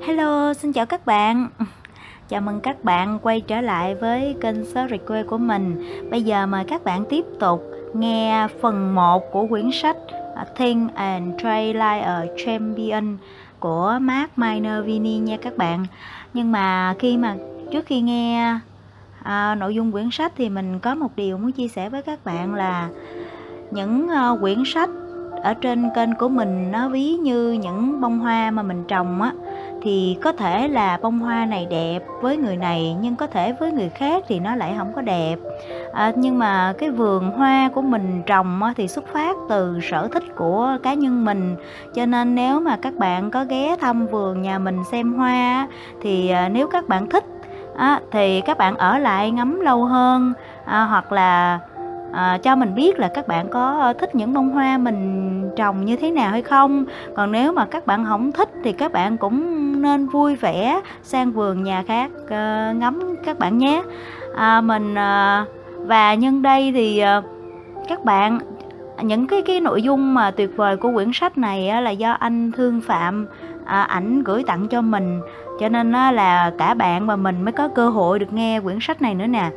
[0.00, 1.48] Hello, xin chào các bạn.
[2.28, 5.84] Chào mừng các bạn quay trở lại với kênh số quê của mình.
[6.10, 7.62] Bây giờ mời các bạn tiếp tục
[7.94, 9.96] nghe phần 1 của quyển sách
[10.56, 13.16] Think and Trade Like a Champion
[13.60, 15.86] của Mark Minor Vini nha các bạn.
[16.34, 17.36] Nhưng mà khi mà
[17.72, 18.58] trước khi nghe
[19.22, 22.24] à, nội dung quyển sách thì mình có một điều muốn chia sẻ với các
[22.24, 22.88] bạn là
[23.70, 24.90] những uh, quyển sách
[25.42, 29.32] ở trên kênh của mình nó ví như những bông hoa mà mình trồng á
[29.82, 33.72] thì có thể là bông hoa này đẹp với người này nhưng có thể với
[33.72, 35.36] người khác thì nó lại không có đẹp.
[35.92, 40.24] À, nhưng mà cái vườn hoa của mình trồng thì xuất phát từ sở thích
[40.36, 41.56] của cá nhân mình.
[41.94, 45.68] Cho nên nếu mà các bạn có ghé thăm vườn nhà mình xem hoa
[46.02, 47.24] thì à, nếu các bạn thích
[48.10, 50.32] thì các bạn ở lại ngắm lâu hơn
[50.64, 51.60] à, hoặc là
[52.12, 55.84] à, cho mình biết là các bạn có ờ, thích những bông hoa mình trồng
[55.84, 56.84] như thế nào hay không?
[57.16, 61.32] Còn nếu mà các bạn không thích thì các bạn cũng nên vui vẻ sang
[61.32, 63.82] vườn nhà khác uh, ngắm các bạn nhé.
[64.36, 65.48] À, mình uh,
[65.86, 67.24] và nhân đây thì uh,
[67.88, 68.38] các bạn
[69.02, 72.12] những cái cái nội dung mà tuyệt vời của quyển sách này á, là do
[72.12, 73.26] anh Thương Phạm
[73.64, 75.20] à, ảnh gửi tặng cho mình.
[75.60, 78.78] Cho nên á, là cả bạn và mình mới có cơ hội được nghe quyển
[78.80, 79.50] sách này nữa nè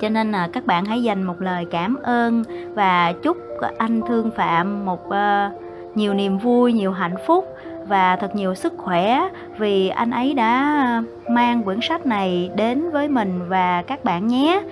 [0.00, 2.42] cho nên là các bạn hãy dành một lời cảm ơn
[2.74, 3.36] và chúc
[3.78, 7.56] anh Thương Phạm một uh, nhiều niềm vui, nhiều hạnh phúc
[7.88, 9.28] và thật nhiều sức khỏe
[9.58, 14.62] vì anh ấy đã mang quyển sách này đến với mình và các bạn nhé.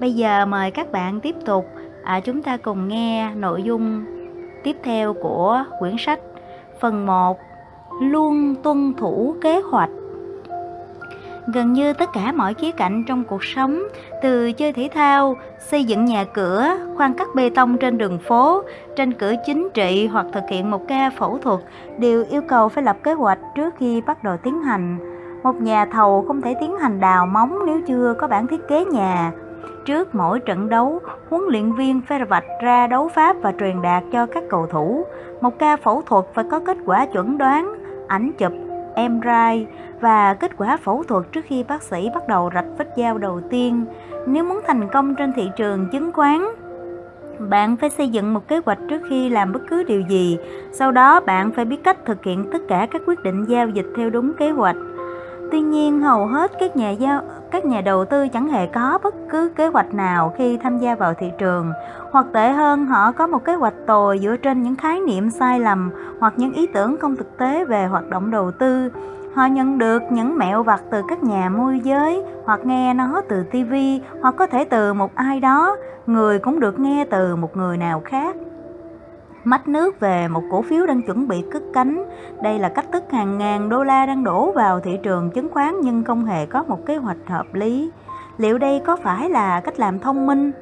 [0.00, 1.66] Bây giờ mời các bạn tiếp tục
[2.04, 4.04] à, chúng ta cùng nghe nội dung
[4.64, 6.20] tiếp theo của quyển sách
[6.80, 7.38] phần 1
[8.02, 9.90] luôn tuân thủ kế hoạch
[11.54, 13.82] gần như tất cả mọi khía cạnh trong cuộc sống,
[14.22, 18.62] từ chơi thể thao, xây dựng nhà cửa, khoan cắt bê tông trên đường phố,
[18.96, 21.60] tranh cử chính trị hoặc thực hiện một ca phẫu thuật
[21.98, 24.98] đều yêu cầu phải lập kế hoạch trước khi bắt đầu tiến hành.
[25.42, 28.84] Một nhà thầu không thể tiến hành đào móng nếu chưa có bản thiết kế
[28.84, 29.32] nhà.
[29.84, 34.02] Trước mỗi trận đấu, huấn luyện viên phải vạch ra đấu pháp và truyền đạt
[34.12, 35.04] cho các cầu thủ.
[35.40, 37.74] Một ca phẫu thuật phải có kết quả chuẩn đoán,
[38.08, 38.52] ảnh chụp,
[38.98, 39.66] MRI
[40.00, 43.40] và kết quả phẫu thuật trước khi bác sĩ bắt đầu rạch vết dao đầu
[43.50, 43.84] tiên.
[44.26, 46.48] Nếu muốn thành công trên thị trường chứng khoán,
[47.38, 50.38] bạn phải xây dựng một kế hoạch trước khi làm bất cứ điều gì.
[50.72, 53.86] Sau đó bạn phải biết cách thực hiện tất cả các quyết định giao dịch
[53.96, 54.76] theo đúng kế hoạch.
[55.50, 59.14] Tuy nhiên, hầu hết các nhà giao các nhà đầu tư chẳng hề có bất
[59.30, 61.72] cứ kế hoạch nào khi tham gia vào thị trường,
[62.12, 65.60] hoặc tệ hơn họ có một kế hoạch tồi dựa trên những khái niệm sai
[65.60, 68.90] lầm hoặc những ý tưởng không thực tế về hoạt động đầu tư.
[69.34, 73.44] Họ nhận được những mẹo vặt từ các nhà môi giới hoặc nghe nó từ
[73.50, 73.74] TV
[74.20, 75.76] hoặc có thể từ một ai đó,
[76.06, 78.36] người cũng được nghe từ một người nào khác.
[79.48, 82.04] Mách nước về một cổ phiếu đang chuẩn bị cất cánh.
[82.42, 85.74] Đây là cách thức hàng ngàn đô la đang đổ vào thị trường chứng khoán
[85.82, 87.90] nhưng không hề có một kế hoạch hợp lý.
[88.38, 90.52] Liệu đây có phải là cách làm thông minh?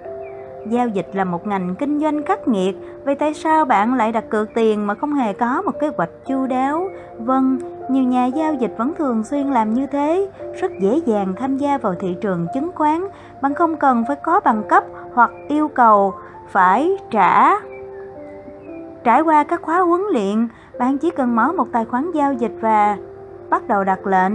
[0.70, 4.24] Giao dịch là một ngành kinh doanh khắc nghiệt, vậy tại sao bạn lại đặt
[4.30, 6.88] cược tiền mà không hề có một kế hoạch chu đáo?
[7.18, 7.58] Vâng,
[7.90, 10.28] nhiều nhà giao dịch vẫn thường xuyên làm như thế,
[10.60, 13.06] rất dễ dàng tham gia vào thị trường chứng khoán,
[13.42, 16.14] bạn không cần phải có bằng cấp hoặc yêu cầu
[16.52, 17.52] phải trả
[19.06, 22.52] trải qua các khóa huấn luyện, bạn chỉ cần mở một tài khoản giao dịch
[22.60, 22.96] và
[23.50, 24.32] bắt đầu đặt lệnh.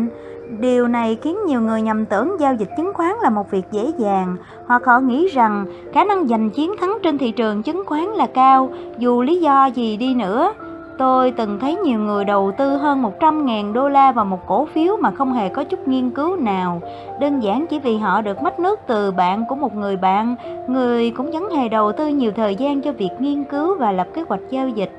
[0.60, 3.92] Điều này khiến nhiều người nhầm tưởng giao dịch chứng khoán là một việc dễ
[3.98, 4.36] dàng,
[4.68, 8.28] hoặc họ nghĩ rằng khả năng giành chiến thắng trên thị trường chứng khoán là
[8.34, 10.54] cao, dù lý do gì đi nữa.
[11.02, 14.98] Tôi từng thấy nhiều người đầu tư hơn 100.000 đô la vào một cổ phiếu
[14.98, 16.82] mà không hề có chút nghiên cứu nào.
[17.20, 20.36] Đơn giản chỉ vì họ được mách nước từ bạn của một người bạn,
[20.68, 24.08] người cũng chẳng hề đầu tư nhiều thời gian cho việc nghiên cứu và lập
[24.14, 24.92] kế hoạch giao dịch.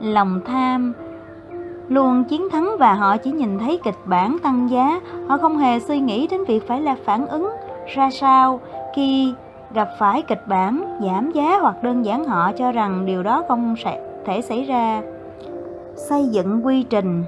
[0.00, 0.92] Lòng tham
[1.88, 5.78] luôn chiến thắng và họ chỉ nhìn thấy kịch bản tăng giá, họ không hề
[5.80, 7.50] suy nghĩ đến việc phải là phản ứng
[7.94, 8.60] ra sao
[8.94, 9.34] khi
[9.74, 13.74] gặp phải kịch bản giảm giá hoặc đơn giản họ cho rằng điều đó không
[13.84, 15.02] sẽ thể xảy ra.
[16.08, 17.24] Xây dựng quy trình.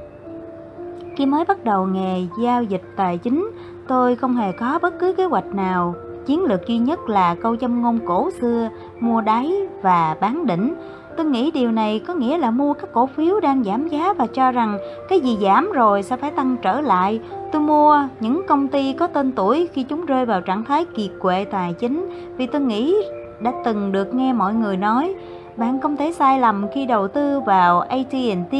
[1.16, 3.50] Khi mới bắt đầu nghề giao dịch tài chính,
[3.88, 5.94] tôi không hề có bất cứ kế hoạch nào.
[6.26, 8.68] Chiến lược duy nhất là câu châm ngôn cổ xưa,
[9.00, 9.52] mua đáy
[9.82, 10.74] và bán đỉnh.
[11.16, 14.26] Tôi nghĩ điều này có nghĩa là mua các cổ phiếu đang giảm giá và
[14.26, 17.20] cho rằng cái gì giảm rồi sẽ phải tăng trở lại.
[17.52, 21.10] Tôi mua những công ty có tên tuổi khi chúng rơi vào trạng thái kiệt
[21.20, 22.94] quệ tài chính, vì tôi nghĩ
[23.40, 25.14] đã từng được nghe mọi người nói
[25.56, 28.54] bạn không thể sai lầm khi đầu tư vào AT&T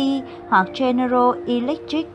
[0.49, 2.11] hoặc General Electric.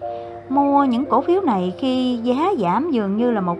[0.49, 3.57] Mua những cổ phiếu này khi giá giảm dường như là một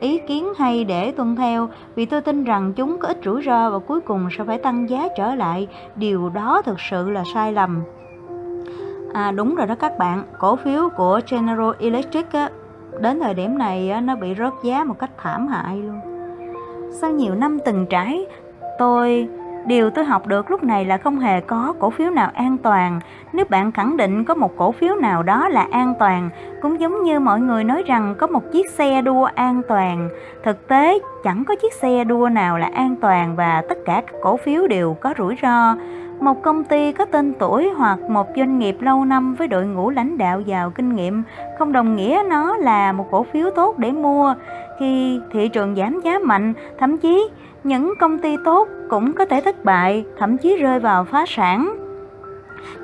[0.00, 3.70] ý kiến hay để tuân theo vì tôi tin rằng chúng có ít rủi ro
[3.70, 5.68] và cuối cùng sẽ phải tăng giá trở lại.
[5.96, 7.82] Điều đó thực sự là sai lầm.
[9.14, 12.50] À, đúng rồi đó các bạn, cổ phiếu của General Electric á,
[13.00, 16.00] đến thời điểm này á, nó bị rớt giá một cách thảm hại luôn.
[16.92, 18.26] Sau nhiều năm từng trải,
[18.78, 19.28] tôi
[19.66, 23.00] Điều tôi học được lúc này là không hề có cổ phiếu nào an toàn.
[23.32, 26.30] Nếu bạn khẳng định có một cổ phiếu nào đó là an toàn,
[26.62, 30.08] cũng giống như mọi người nói rằng có một chiếc xe đua an toàn.
[30.44, 34.20] Thực tế, chẳng có chiếc xe đua nào là an toàn và tất cả các
[34.22, 35.74] cổ phiếu đều có rủi ro.
[36.20, 39.90] Một công ty có tên tuổi hoặc một doanh nghiệp lâu năm với đội ngũ
[39.90, 41.22] lãnh đạo giàu kinh nghiệm
[41.58, 44.34] không đồng nghĩa nó là một cổ phiếu tốt để mua.
[44.78, 47.28] Khi thị trường giảm giá mạnh, thậm chí
[47.64, 51.76] những công ty tốt cũng có thể thất bại, thậm chí rơi vào phá sản.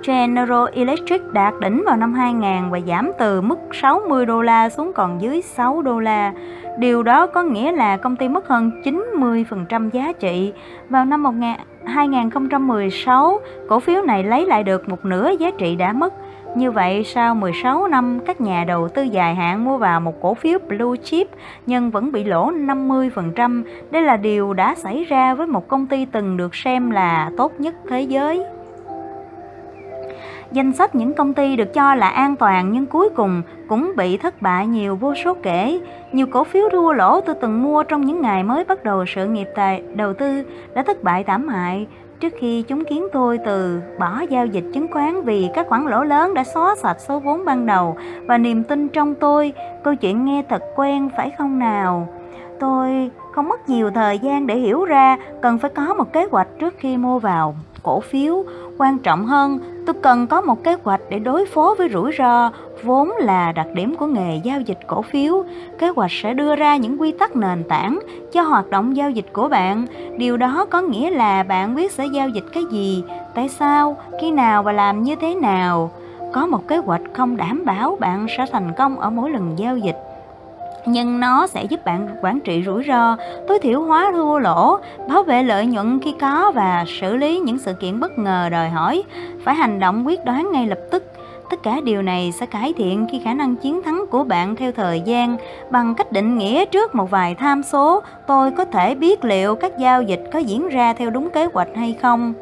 [0.06, 4.92] General Electric đạt đỉnh vào năm 2000 và giảm từ mức 60 đô la xuống
[4.92, 6.32] còn dưới 6 đô la.
[6.78, 10.52] Điều đó có nghĩa là công ty mất hơn 90% giá trị.
[10.88, 11.24] Vào năm
[11.84, 16.14] 2016, cổ phiếu này lấy lại được một nửa giá trị đã mất.
[16.54, 20.34] Như vậy, sau 16 năm, các nhà đầu tư dài hạn mua vào một cổ
[20.34, 21.28] phiếu blue chip
[21.66, 23.62] nhưng vẫn bị lỗ 50%.
[23.90, 27.52] Đây là điều đã xảy ra với một công ty từng được xem là tốt
[27.58, 28.44] nhất thế giới.
[30.52, 34.16] Danh sách những công ty được cho là an toàn nhưng cuối cùng cũng bị
[34.16, 35.80] thất bại nhiều vô số kể.
[36.12, 39.26] Nhiều cổ phiếu thua lỗ tôi từng mua trong những ngày mới bắt đầu sự
[39.26, 40.44] nghiệp tài đầu tư
[40.74, 41.86] đã thất bại thảm hại
[42.20, 46.04] trước khi chúng kiến tôi từ bỏ giao dịch chứng khoán vì các khoản lỗ
[46.04, 47.96] lớn đã xóa sạch số vốn ban đầu
[48.26, 49.52] và niềm tin trong tôi.
[49.84, 52.08] Câu chuyện nghe thật quen phải không nào?
[52.60, 56.48] Tôi không mất nhiều thời gian để hiểu ra cần phải có một kế hoạch
[56.58, 58.44] trước khi mua vào cổ phiếu.
[58.78, 62.50] Quan trọng hơn, tôi cần có một kế hoạch để đối phó với rủi ro,
[62.82, 65.44] vốn là đặc điểm của nghề giao dịch cổ phiếu.
[65.78, 67.98] Kế hoạch sẽ đưa ra những quy tắc nền tảng
[68.32, 69.86] cho hoạt động giao dịch của bạn.
[70.16, 73.04] Điều đó có nghĩa là bạn biết sẽ giao dịch cái gì,
[73.34, 75.90] tại sao, khi nào và làm như thế nào.
[76.32, 79.76] Có một kế hoạch không đảm bảo bạn sẽ thành công ở mỗi lần giao
[79.76, 79.96] dịch
[80.86, 83.16] nhưng nó sẽ giúp bạn quản trị rủi ro,
[83.48, 84.78] tối thiểu hóa thua lỗ,
[85.08, 88.68] bảo vệ lợi nhuận khi có và xử lý những sự kiện bất ngờ đòi
[88.68, 89.02] hỏi
[89.44, 91.12] phải hành động quyết đoán ngay lập tức.
[91.50, 94.72] Tất cả điều này sẽ cải thiện khi khả năng chiến thắng của bạn theo
[94.72, 95.36] thời gian
[95.70, 99.78] bằng cách định nghĩa trước một vài tham số, tôi có thể biết liệu các
[99.78, 102.34] giao dịch có diễn ra theo đúng kế hoạch hay không.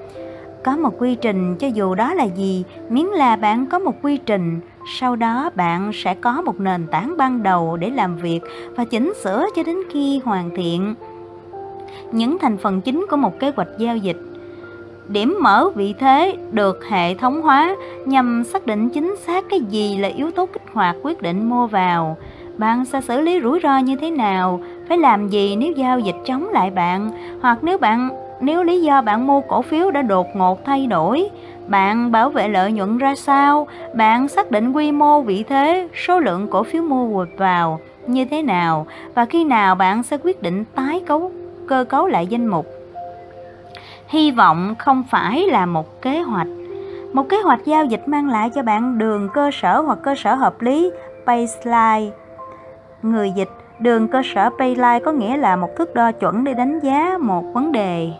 [0.64, 4.16] Có một quy trình cho dù đó là gì, miễn là bạn có một quy
[4.16, 4.60] trình,
[4.98, 8.40] sau đó bạn sẽ có một nền tảng ban đầu để làm việc
[8.76, 10.94] và chỉnh sửa cho đến khi hoàn thiện.
[12.12, 14.16] Những thành phần chính của một kế hoạch giao dịch
[15.08, 19.98] Điểm mở vị thế được hệ thống hóa nhằm xác định chính xác cái gì
[19.98, 22.16] là yếu tố kích hoạt quyết định mua vào.
[22.56, 26.16] Bạn sẽ xử lý rủi ro như thế nào, phải làm gì nếu giao dịch
[26.24, 27.10] chống lại bạn,
[27.40, 28.08] hoặc nếu bạn
[28.40, 31.28] nếu lý do bạn mua cổ phiếu đã đột ngột thay đổi,
[31.68, 36.20] bạn bảo vệ lợi nhuận ra sao, bạn xác định quy mô vị thế, số
[36.20, 40.64] lượng cổ phiếu mua vào như thế nào và khi nào bạn sẽ quyết định
[40.74, 41.32] tái cấu
[41.68, 42.77] cơ cấu lại danh mục.
[44.08, 46.46] Hy vọng không phải là một kế hoạch.
[47.12, 50.34] Một kế hoạch giao dịch mang lại cho bạn đường cơ sở hoặc cơ sở
[50.34, 50.90] hợp lý
[51.26, 52.16] baseline.
[53.02, 56.80] Người dịch, đường cơ sở baseline có nghĩa là một thước đo chuẩn để đánh
[56.80, 58.10] giá một vấn đề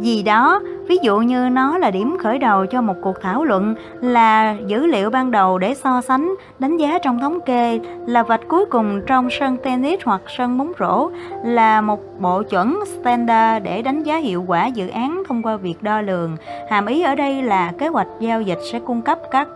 [0.00, 0.60] gì đó.
[0.88, 4.86] Ví dụ như nó là điểm khởi đầu cho một cuộc thảo luận là dữ
[4.86, 9.00] liệu ban đầu để so sánh đánh giá trong thống kê là vạch cuối cùng
[9.06, 11.10] trong sân tennis hoặc sân bóng rổ
[11.44, 15.82] là một bộ chuẩn standard để đánh giá hiệu quả dự án thông qua việc
[15.82, 16.36] đo lường.
[16.70, 19.48] Hàm ý ở đây là kế hoạch giao dịch sẽ cung cấp các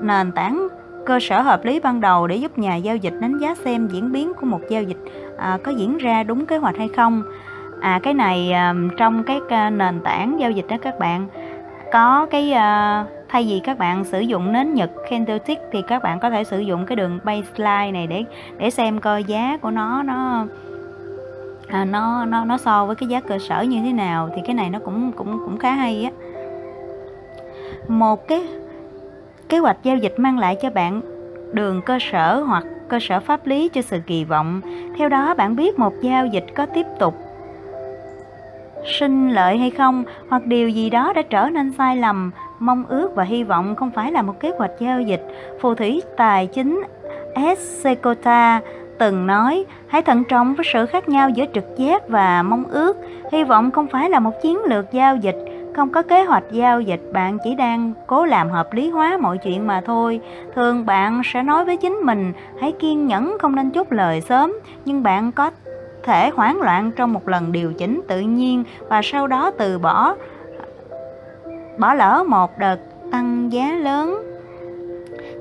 [0.00, 0.68] nền tảng
[1.06, 4.12] cơ sở hợp lý ban đầu để giúp nhà giao dịch đánh giá xem diễn
[4.12, 4.98] biến của một giao dịch
[5.38, 7.22] à, có diễn ra đúng kế hoạch hay không
[7.86, 11.26] à cái này ờ, trong cái ờ, nền tảng giao dịch đó các bạn
[11.92, 16.20] có cái ờ, thay vì các bạn sử dụng nến nhật candlestick thì các bạn
[16.20, 18.24] có thể sử dụng cái đường baseline này để
[18.58, 20.46] để xem coi giá của nó nó
[21.68, 24.30] à, nó nó nó so với cái giá cơ sở như thế nào.
[24.36, 26.10] Thì cái này nó cũng cũng cũng khá hay á.
[27.88, 28.42] Một cái
[29.48, 31.00] kế hoạch giao dịch mang lại cho bạn
[31.52, 34.60] đường cơ sở hoặc cơ sở pháp lý cho sự kỳ vọng.
[34.98, 37.25] Theo đó bạn biết một giao dịch có tiếp tục
[38.86, 43.14] sinh lợi hay không, hoặc điều gì đó đã trở nên sai lầm, mong ước
[43.14, 45.26] và hy vọng không phải là một kế hoạch giao dịch.
[45.60, 46.82] Phù thủy tài chính
[47.34, 48.60] Escota
[48.98, 52.96] từng nói, hãy thận trọng với sự khác nhau giữa trực giác và mong ước.
[53.32, 55.36] Hy vọng không phải là một chiến lược giao dịch,
[55.76, 57.00] không có kế hoạch giao dịch.
[57.12, 60.20] Bạn chỉ đang cố làm hợp lý hóa mọi chuyện mà thôi.
[60.54, 64.52] Thường bạn sẽ nói với chính mình, hãy kiên nhẫn, không nên chốt lời sớm,
[64.84, 65.50] nhưng bạn có
[66.06, 70.14] thể hoảng loạn trong một lần điều chỉnh tự nhiên và sau đó từ bỏ
[71.78, 72.78] bỏ lỡ một đợt
[73.12, 74.22] tăng giá lớn.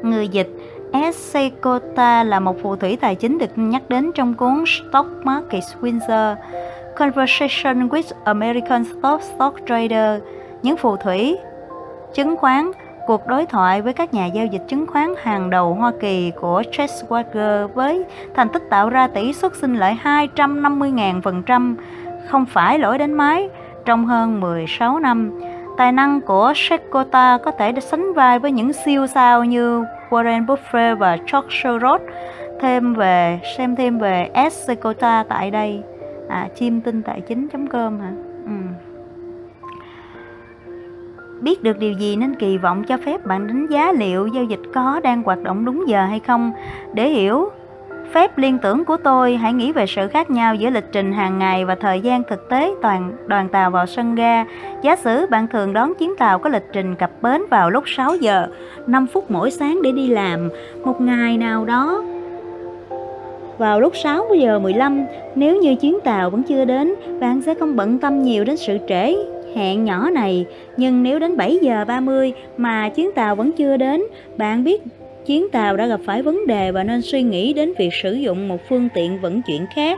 [0.04, 0.50] Người dịch
[0.92, 6.36] Escota là một phù thủy tài chính được nhắc đến trong cuốn Stock Market Windsor,
[6.96, 10.22] Conversation with American Stock Stock Trader
[10.64, 11.38] những phù thủy,
[12.14, 12.72] chứng khoán
[13.08, 16.64] cuộc đối thoại với các nhà giao dịch chứng khoán hàng đầu Hoa Kỳ của
[16.72, 18.04] Chase Walker với
[18.36, 21.76] thành tích tạo ra tỷ suất sinh lợi 250.000%
[22.28, 23.50] không phải lỗi đánh máy
[23.86, 25.40] trong hơn 16 năm.
[25.78, 30.98] Tài năng của Shekota có thể sánh vai với những siêu sao như Warren Buffett
[30.98, 32.02] và George Soros.
[32.62, 34.68] Thêm về xem thêm về S.
[34.68, 35.82] Shekota tại đây.
[36.30, 38.25] À, chim tinh tài chính.com hả?
[41.42, 44.62] Biết được điều gì nên kỳ vọng cho phép bạn đánh giá liệu giao dịch
[44.74, 46.52] có đang hoạt động đúng giờ hay không.
[46.94, 47.50] Để hiểu
[48.12, 51.40] phép liên tưởng của tôi, hãy nghĩ về sự khác nhau giữa lịch trình hàng
[51.40, 54.46] ngày và thời gian thực tế toàn đoàn tàu vào sân ga.
[54.82, 58.16] Giả sử bạn thường đón chuyến tàu có lịch trình cập bến vào lúc 6
[58.16, 58.48] giờ
[58.88, 60.50] 5 phút mỗi sáng để đi làm.
[60.84, 62.04] Một ngày nào đó
[63.58, 67.76] vào lúc 6 giờ 15, nếu như chuyến tàu vẫn chưa đến, bạn sẽ không
[67.76, 69.16] bận tâm nhiều đến sự trễ
[69.56, 70.46] hẹn nhỏ này,
[70.78, 74.04] nhưng nếu đến 7 giờ 30 mà chuyến tàu vẫn chưa đến,
[74.38, 74.82] bạn biết
[75.26, 78.48] chuyến tàu đã gặp phải vấn đề và nên suy nghĩ đến việc sử dụng
[78.48, 79.98] một phương tiện vận chuyển khác.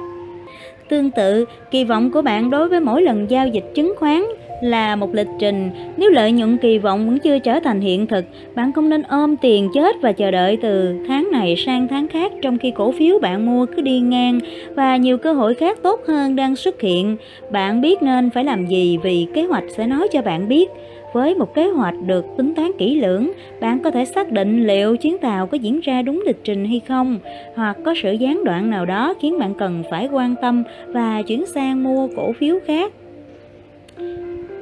[0.89, 4.23] Tương tự, kỳ vọng của bạn đối với mỗi lần giao dịch chứng khoán
[4.61, 5.69] là một lịch trình.
[5.97, 9.37] Nếu lợi nhuận kỳ vọng vẫn chưa trở thành hiện thực, bạn không nên ôm
[9.37, 13.19] tiền chết và chờ đợi từ tháng này sang tháng khác trong khi cổ phiếu
[13.19, 14.39] bạn mua cứ đi ngang
[14.75, 17.17] và nhiều cơ hội khác tốt hơn đang xuất hiện.
[17.51, 20.69] Bạn biết nên phải làm gì vì kế hoạch sẽ nói cho bạn biết.
[21.13, 24.97] Với một kế hoạch được tính toán kỹ lưỡng, bạn có thể xác định liệu
[24.97, 27.19] chuyến tàu có diễn ra đúng lịch trình hay không,
[27.55, 31.45] hoặc có sự gián đoạn nào đó khiến bạn cần phải quan tâm và chuyển
[31.45, 32.91] sang mua cổ phiếu khác.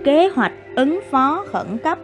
[0.05, 1.97] Kế hoạch ứng phó khẩn cấp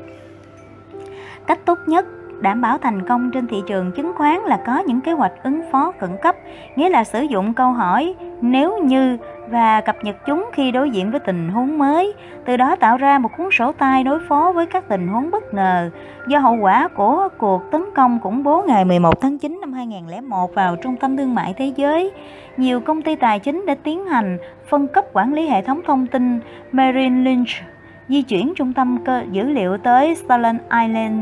[1.48, 2.06] Cách tốt nhất
[2.42, 5.62] đảm bảo thành công trên thị trường chứng khoán là có những kế hoạch ứng
[5.72, 6.36] phó khẩn cấp,
[6.76, 9.18] nghĩa là sử dụng câu hỏi nếu như
[9.50, 12.14] và cập nhật chúng khi đối diện với tình huống mới,
[12.46, 15.54] từ đó tạo ra một cuốn sổ tay đối phó với các tình huống bất
[15.54, 15.90] ngờ.
[16.28, 20.56] Do hậu quả của cuộc tấn công khủng bố ngày 11 tháng 9 năm 2001
[20.56, 22.12] vào Trung tâm Thương mại Thế giới,
[22.58, 24.38] nhiều công ty tài chính đã tiến hành
[24.70, 26.40] phân cấp quản lý hệ thống thông tin
[26.72, 27.71] Merrill Lynch
[28.12, 31.22] di chuyển trung tâm cơ dữ liệu tới Stalin Island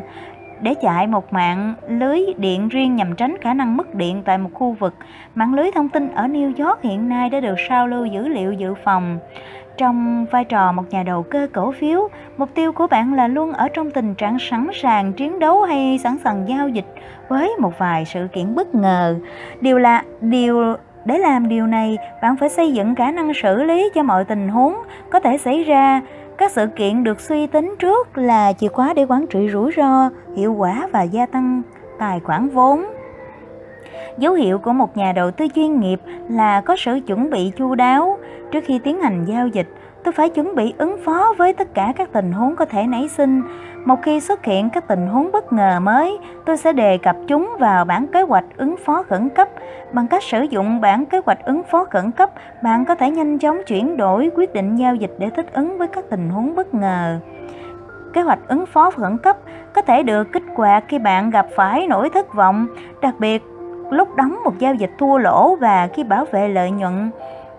[0.62, 4.50] để chạy một mạng lưới điện riêng nhằm tránh khả năng mất điện tại một
[4.53, 4.93] khu vực.
[5.36, 8.53] Mạng lưới thông tin ở New York hiện nay đã được sao lưu dữ liệu
[8.53, 9.19] dự phòng.
[9.77, 13.53] Trong vai trò một nhà đầu cơ cổ phiếu, mục tiêu của bạn là luôn
[13.53, 16.96] ở trong tình trạng sẵn sàng chiến đấu hay sẵn sàng giao dịch
[17.27, 19.15] với một vài sự kiện bất ngờ.
[19.62, 23.89] Điều là điều để làm điều này, bạn phải xây dựng khả năng xử lý
[23.96, 24.75] cho mọi tình huống
[25.12, 26.01] có thể xảy ra
[26.39, 30.10] các sự kiện được suy tính trước là chìa khóa để quản trị rủi ro,
[30.36, 31.62] hiệu quả và gia tăng
[32.00, 32.86] tài khoản vốn.
[34.17, 37.75] Dấu hiệu của một nhà đầu tư chuyên nghiệp là có sự chuẩn bị chu
[37.75, 38.17] đáo
[38.51, 39.67] trước khi tiến hành giao dịch
[40.03, 43.08] tôi phải chuẩn bị ứng phó với tất cả các tình huống có thể nảy
[43.08, 43.41] sinh.
[43.86, 47.56] Một khi xuất hiện các tình huống bất ngờ mới, tôi sẽ đề cập chúng
[47.60, 49.50] vào bản kế hoạch ứng phó khẩn cấp.
[49.94, 52.30] Bằng cách sử dụng bản kế hoạch ứng phó khẩn cấp,
[52.64, 55.88] bạn có thể nhanh chóng chuyển đổi quyết định giao dịch để thích ứng với
[55.88, 57.20] các tình huống bất ngờ.
[58.14, 59.38] Kế hoạch ứng phó khẩn cấp
[59.74, 62.68] có thể được kích hoạt khi bạn gặp phải nỗi thất vọng,
[63.02, 63.44] đặc biệt
[63.90, 67.12] lúc đóng một giao dịch thua lỗ và khi bảo vệ lợi nhuận.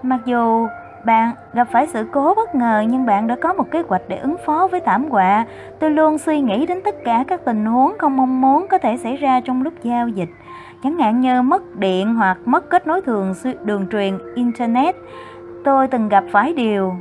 [0.02, 0.66] Mặc dù
[1.04, 4.16] bạn gặp phải sự cố bất ngờ, nhưng bạn đã có một kế hoạch để
[4.16, 5.46] ứng phó với thảm họa.
[5.78, 8.96] Tôi luôn suy nghĩ đến tất cả các tình huống không mong muốn có thể
[8.96, 10.28] xảy ra trong lúc giao dịch.
[10.82, 14.96] Chẳng hạn như mất điện hoặc mất kết nối thường đường truyền, Internet.
[15.64, 16.94] Tôi từng gặp phải điều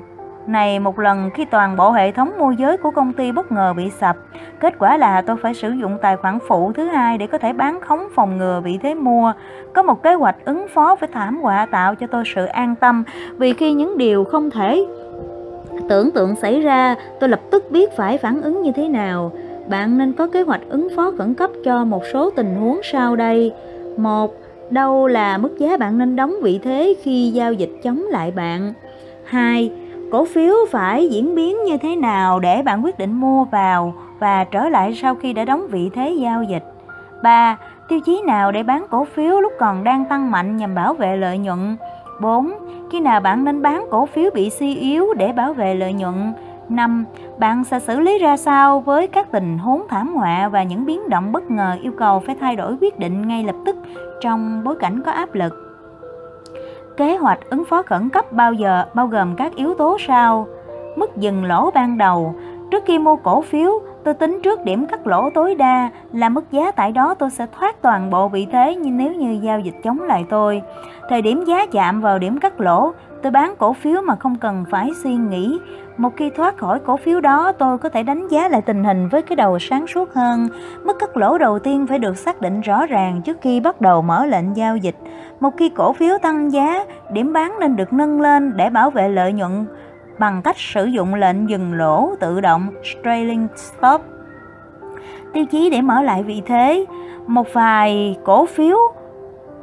[0.51, 3.73] này một lần khi toàn bộ hệ thống môi giới của công ty bất ngờ
[3.77, 4.15] bị sập.
[4.59, 7.53] Kết quả là tôi phải sử dụng tài khoản phụ thứ hai để có thể
[7.53, 9.33] bán khống phòng ngừa bị thế mua.
[9.73, 13.03] Có một kế hoạch ứng phó với thảm họa tạo cho tôi sự an tâm
[13.37, 14.85] vì khi những điều không thể
[15.89, 19.31] tưởng tượng xảy ra, tôi lập tức biết phải phản ứng như thế nào.
[19.69, 23.15] Bạn nên có kế hoạch ứng phó khẩn cấp cho một số tình huống sau
[23.15, 23.53] đây.
[23.97, 24.33] một
[24.69, 28.73] Đâu là mức giá bạn nên đóng vị thế khi giao dịch chống lại bạn?
[29.25, 29.71] 2
[30.11, 34.43] cổ phiếu phải diễn biến như thế nào để bạn quyết định mua vào và
[34.43, 36.63] trở lại sau khi đã đóng vị thế giao dịch.
[37.23, 37.57] 3.
[37.87, 41.17] Tiêu chí nào để bán cổ phiếu lúc còn đang tăng mạnh nhằm bảo vệ
[41.17, 41.77] lợi nhuận.
[42.21, 42.51] 4.
[42.91, 46.33] Khi nào bạn nên bán cổ phiếu bị suy yếu để bảo vệ lợi nhuận.
[46.69, 47.05] 5.
[47.37, 51.09] Bạn sẽ xử lý ra sao với các tình huống thảm họa và những biến
[51.09, 53.75] động bất ngờ yêu cầu phải thay đổi quyết định ngay lập tức
[54.21, 55.68] trong bối cảnh có áp lực.
[56.99, 60.47] Kế hoạch ứng phó khẩn cấp bao giờ bao gồm các yếu tố sau
[60.95, 62.35] mức dừng lỗ ban đầu
[62.71, 63.71] Trước khi mua cổ phiếu,
[64.03, 67.45] tôi tính trước điểm cắt lỗ tối đa là mức giá tại đó tôi sẽ
[67.59, 70.61] thoát toàn bộ vị thế như nếu như giao dịch chống lại tôi.
[71.09, 72.91] Thời điểm giá chạm vào điểm cắt lỗ,
[73.23, 75.59] tôi bán cổ phiếu mà không cần phải suy nghĩ.
[75.99, 79.07] Một khi thoát khỏi cổ phiếu đó, tôi có thể đánh giá lại tình hình
[79.09, 80.47] với cái đầu sáng suốt hơn.
[80.83, 84.01] Mức cắt lỗ đầu tiên phải được xác định rõ ràng trước khi bắt đầu
[84.01, 84.95] mở lệnh giao dịch.
[85.39, 89.09] Một khi cổ phiếu tăng giá, điểm bán nên được nâng lên để bảo vệ
[89.09, 89.65] lợi nhuận
[90.19, 92.69] bằng cách sử dụng lệnh dừng lỗ tự động
[93.03, 94.01] trailing stop.
[95.33, 96.85] Tiêu chí để mở lại vị thế,
[97.27, 98.77] một vài cổ phiếu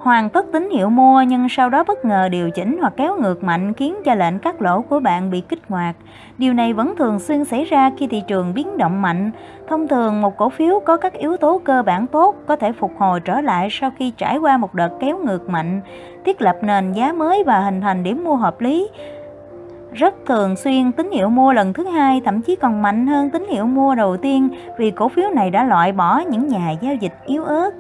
[0.07, 3.45] hoàn tất tín hiệu mua nhưng sau đó bất ngờ điều chỉnh hoặc kéo ngược
[3.45, 5.97] mạnh khiến cho lệnh cắt lỗ của bạn bị kích hoạt.
[6.39, 9.31] Điều này vẫn thường xuyên xảy ra khi thị trường biến động mạnh.
[9.69, 12.93] Thông thường một cổ phiếu có các yếu tố cơ bản tốt có thể phục
[12.99, 15.81] hồi trở lại sau khi trải qua một đợt kéo ngược mạnh,
[16.25, 18.89] thiết lập nền giá mới và hình thành điểm mua hợp lý
[19.93, 23.47] rất thường xuyên tín hiệu mua lần thứ hai thậm chí còn mạnh hơn tín
[23.51, 24.49] hiệu mua đầu tiên
[24.79, 27.71] vì cổ phiếu này đã loại bỏ những nhà giao dịch yếu ớt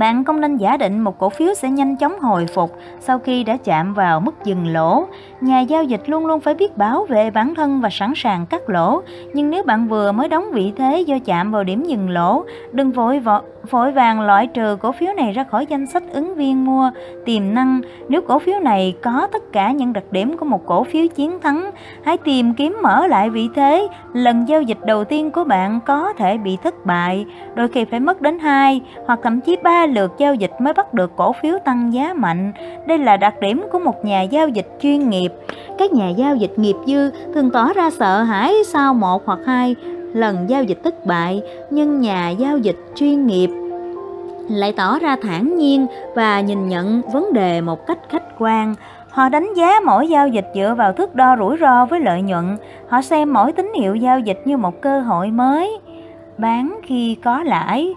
[0.00, 3.44] bạn không nên giả định một cổ phiếu sẽ nhanh chóng hồi phục sau khi
[3.44, 5.06] đã chạm vào mức dừng lỗ.
[5.40, 8.70] Nhà giao dịch luôn luôn phải biết bảo vệ bản thân và sẵn sàng cắt
[8.70, 9.02] lỗ.
[9.32, 12.92] Nhưng nếu bạn vừa mới đóng vị thế do chạm vào điểm dừng lỗ, đừng
[12.92, 16.64] vội vội vội vàng loại trừ cổ phiếu này ra khỏi danh sách ứng viên
[16.64, 16.90] mua
[17.24, 17.80] tiềm năng.
[18.08, 21.40] Nếu cổ phiếu này có tất cả những đặc điểm của một cổ phiếu chiến
[21.40, 21.70] thắng,
[22.04, 23.88] hãy tìm kiếm mở lại vị thế.
[24.12, 28.00] Lần giao dịch đầu tiên của bạn có thể bị thất bại, đôi khi phải
[28.00, 31.58] mất đến 2 hoặc thậm chí 3 lượt giao dịch mới bắt được cổ phiếu
[31.64, 32.52] tăng giá mạnh.
[32.86, 35.29] Đây là đặc điểm của một nhà giao dịch chuyên nghiệp.
[35.78, 39.76] Các nhà giao dịch nghiệp dư thường tỏ ra sợ hãi sau một hoặc hai
[40.12, 43.50] lần giao dịch thất bại, nhưng nhà giao dịch chuyên nghiệp
[44.50, 48.74] lại tỏ ra thản nhiên và nhìn nhận vấn đề một cách khách quan.
[49.10, 52.56] Họ đánh giá mỗi giao dịch dựa vào thước đo rủi ro với lợi nhuận.
[52.88, 55.78] Họ xem mỗi tín hiệu giao dịch như một cơ hội mới.
[56.38, 57.94] Bán khi có lãi.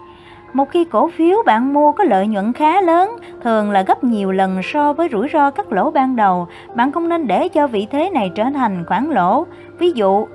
[0.54, 4.32] Một khi cổ phiếu bạn mua có lợi nhuận khá lớn, thường là gấp nhiều
[4.32, 7.86] lần so với rủi ro cắt lỗ ban đầu, bạn không nên để cho vị
[7.90, 9.46] thế này trở thành khoản lỗ.
[9.78, 10.26] Ví dụ,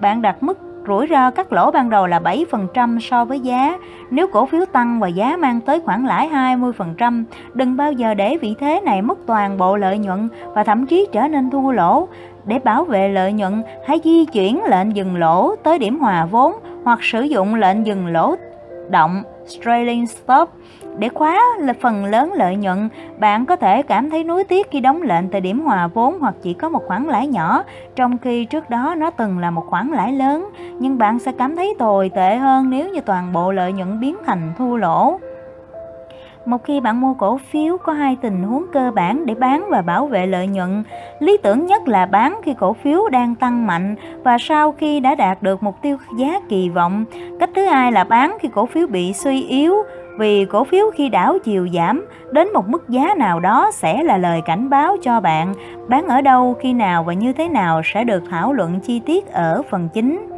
[0.00, 3.78] bạn đặt mức rủi ro cắt lỗ ban đầu là 7% so với giá.
[4.10, 8.38] Nếu cổ phiếu tăng và giá mang tới khoản lãi 20%, đừng bao giờ để
[8.40, 12.08] vị thế này mất toàn bộ lợi nhuận và thậm chí trở nên thua lỗ.
[12.44, 16.52] Để bảo vệ lợi nhuận, hãy di chuyển lệnh dừng lỗ tới điểm hòa vốn
[16.84, 18.34] hoặc sử dụng lệnh dừng lỗ
[18.90, 19.22] động
[19.64, 20.48] trailing stop
[20.98, 24.80] để khóa là phần lớn lợi nhuận, bạn có thể cảm thấy nuối tiếc khi
[24.80, 27.62] đóng lệnh tại điểm hòa vốn hoặc chỉ có một khoản lãi nhỏ,
[27.96, 31.56] trong khi trước đó nó từng là một khoản lãi lớn, nhưng bạn sẽ cảm
[31.56, 35.18] thấy tồi tệ hơn nếu như toàn bộ lợi nhuận biến thành thua lỗ.
[36.48, 39.82] Một khi bạn mua cổ phiếu có hai tình huống cơ bản để bán và
[39.82, 40.82] bảo vệ lợi nhuận.
[41.18, 45.14] Lý tưởng nhất là bán khi cổ phiếu đang tăng mạnh và sau khi đã
[45.14, 47.04] đạt được mục tiêu giá kỳ vọng.
[47.40, 49.74] Cách thứ hai là bán khi cổ phiếu bị suy yếu
[50.18, 54.16] vì cổ phiếu khi đảo chiều giảm đến một mức giá nào đó sẽ là
[54.16, 55.54] lời cảnh báo cho bạn
[55.88, 59.32] bán ở đâu, khi nào và như thế nào sẽ được thảo luận chi tiết
[59.32, 60.28] ở phần chính.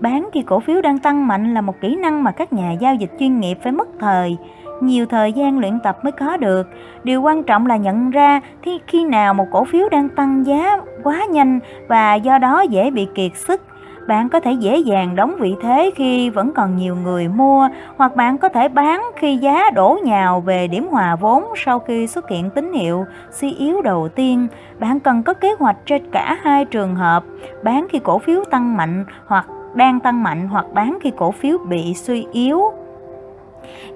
[0.00, 2.94] Bán khi cổ phiếu đang tăng mạnh là một kỹ năng mà các nhà giao
[2.94, 4.36] dịch chuyên nghiệp phải mất thời
[4.82, 6.68] nhiều thời gian luyện tập mới có được.
[7.04, 10.76] Điều quan trọng là nhận ra thì khi nào một cổ phiếu đang tăng giá
[11.02, 13.60] quá nhanh và do đó dễ bị kiệt sức.
[14.08, 18.16] Bạn có thể dễ dàng đóng vị thế khi vẫn còn nhiều người mua hoặc
[18.16, 22.28] bạn có thể bán khi giá đổ nhào về điểm hòa vốn sau khi xuất
[22.28, 24.48] hiện tín hiệu suy yếu đầu tiên.
[24.78, 27.24] Bạn cần có kế hoạch cho cả hai trường hợp,
[27.64, 31.58] bán khi cổ phiếu tăng mạnh hoặc đang tăng mạnh hoặc bán khi cổ phiếu
[31.68, 32.62] bị suy yếu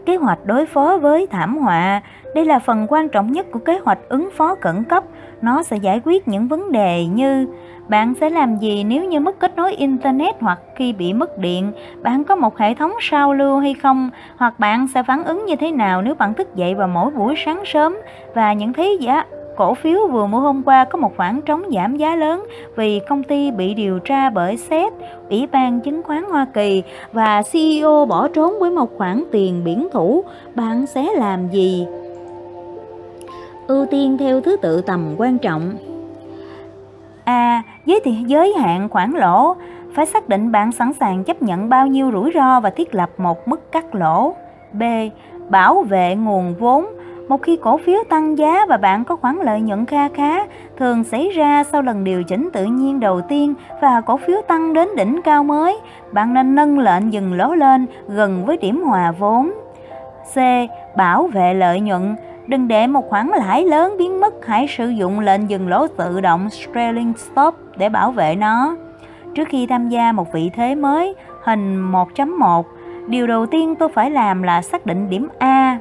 [0.06, 2.02] kế hoạch đối phó với thảm họa,
[2.34, 5.04] đây là phần quan trọng nhất của kế hoạch ứng phó khẩn cấp.
[5.42, 7.46] Nó sẽ giải quyết những vấn đề như,
[7.88, 11.72] bạn sẽ làm gì nếu như mất kết nối internet hoặc khi bị mất điện?
[12.02, 14.10] Bạn có một hệ thống sao lưu hay không?
[14.36, 17.34] Hoặc bạn sẽ phản ứng như thế nào nếu bạn thức dậy vào mỗi buổi
[17.44, 17.96] sáng sớm?
[18.34, 19.24] Và nhận thấy giá
[19.56, 22.44] Cổ phiếu vừa mua hôm qua có một khoản trống giảm giá lớn
[22.76, 24.92] vì công ty bị điều tra bởi SEC,
[25.30, 29.88] Ủy ban Chứng khoán Hoa Kỳ và CEO bỏ trốn với một khoản tiền biển
[29.92, 30.24] thủ.
[30.54, 31.86] Bạn sẽ làm gì?
[33.66, 35.72] Ưu tiên theo thứ tự tầm quan trọng.
[37.24, 37.62] A.
[37.86, 39.54] Giới, giới hạn khoản lỗ
[39.94, 43.10] phải xác định bạn sẵn sàng chấp nhận bao nhiêu rủi ro và thiết lập
[43.18, 44.34] một mức cắt lỗ.
[44.72, 44.82] B.
[45.50, 46.86] Bảo vệ nguồn vốn
[47.28, 51.04] một khi cổ phiếu tăng giá và bạn có khoản lợi nhuận kha khá, thường
[51.04, 54.88] xảy ra sau lần điều chỉnh tự nhiên đầu tiên và cổ phiếu tăng đến
[54.96, 55.78] đỉnh cao mới,
[56.12, 59.52] bạn nên nâng lệnh dừng lỗ lên gần với điểm hòa vốn.
[60.34, 60.36] C.
[60.96, 65.20] Bảo vệ lợi nhuận Đừng để một khoản lãi lớn biến mất, hãy sử dụng
[65.20, 68.76] lệnh dừng lỗ tự động trailing stop để bảo vệ nó.
[69.34, 72.62] Trước khi tham gia một vị thế mới, hình 1.1,
[73.06, 75.78] điều đầu tiên tôi phải làm là xác định điểm A.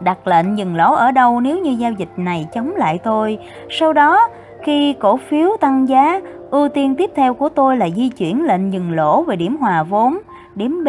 [0.00, 3.38] Đặt lệnh dừng lỗ ở đâu nếu như giao dịch này chống lại tôi.
[3.70, 4.28] Sau đó,
[4.62, 8.72] khi cổ phiếu tăng giá, ưu tiên tiếp theo của tôi là di chuyển lệnh
[8.72, 10.18] dừng lỗ về điểm hòa vốn,
[10.54, 10.88] điểm B.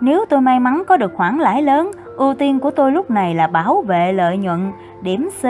[0.00, 3.34] Nếu tôi may mắn có được khoản lãi lớn, ưu tiên của tôi lúc này
[3.34, 5.44] là bảo vệ lợi nhuận, điểm C.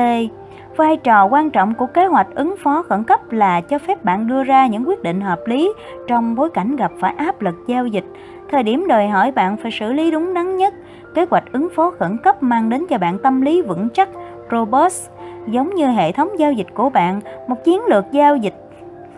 [0.76, 4.26] Vai trò quan trọng của kế hoạch ứng phó khẩn cấp là cho phép bạn
[4.26, 5.72] đưa ra những quyết định hợp lý
[6.08, 8.04] trong bối cảnh gặp phải áp lực giao dịch.
[8.50, 10.74] Thời điểm đòi hỏi bạn phải xử lý đúng đắn nhất.
[11.16, 14.08] Kế hoạch ứng phó khẩn cấp mang đến cho bạn tâm lý vững chắc,
[14.50, 15.10] robust,
[15.46, 18.54] giống như hệ thống giao dịch của bạn, một chiến lược giao dịch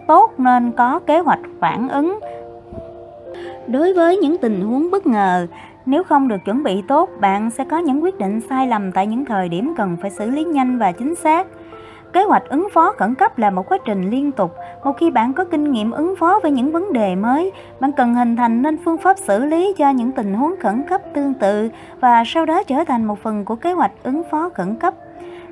[0.06, 2.18] tốt nên có kế hoạch phản ứng.
[3.66, 5.46] Đối với những tình huống bất ngờ
[5.86, 9.06] nếu không được chuẩn bị tốt bạn sẽ có những quyết định sai lầm tại
[9.06, 11.46] những thời điểm cần phải xử lý nhanh và chính xác
[12.12, 15.32] kế hoạch ứng phó khẩn cấp là một quá trình liên tục một khi bạn
[15.32, 18.78] có kinh nghiệm ứng phó với những vấn đề mới, bạn cần hình thành nên
[18.84, 21.68] phương pháp xử lý cho những tình huống khẩn cấp tương tự
[22.00, 24.94] và sau đó trở thành một phần của kế hoạch ứng phó khẩn cấp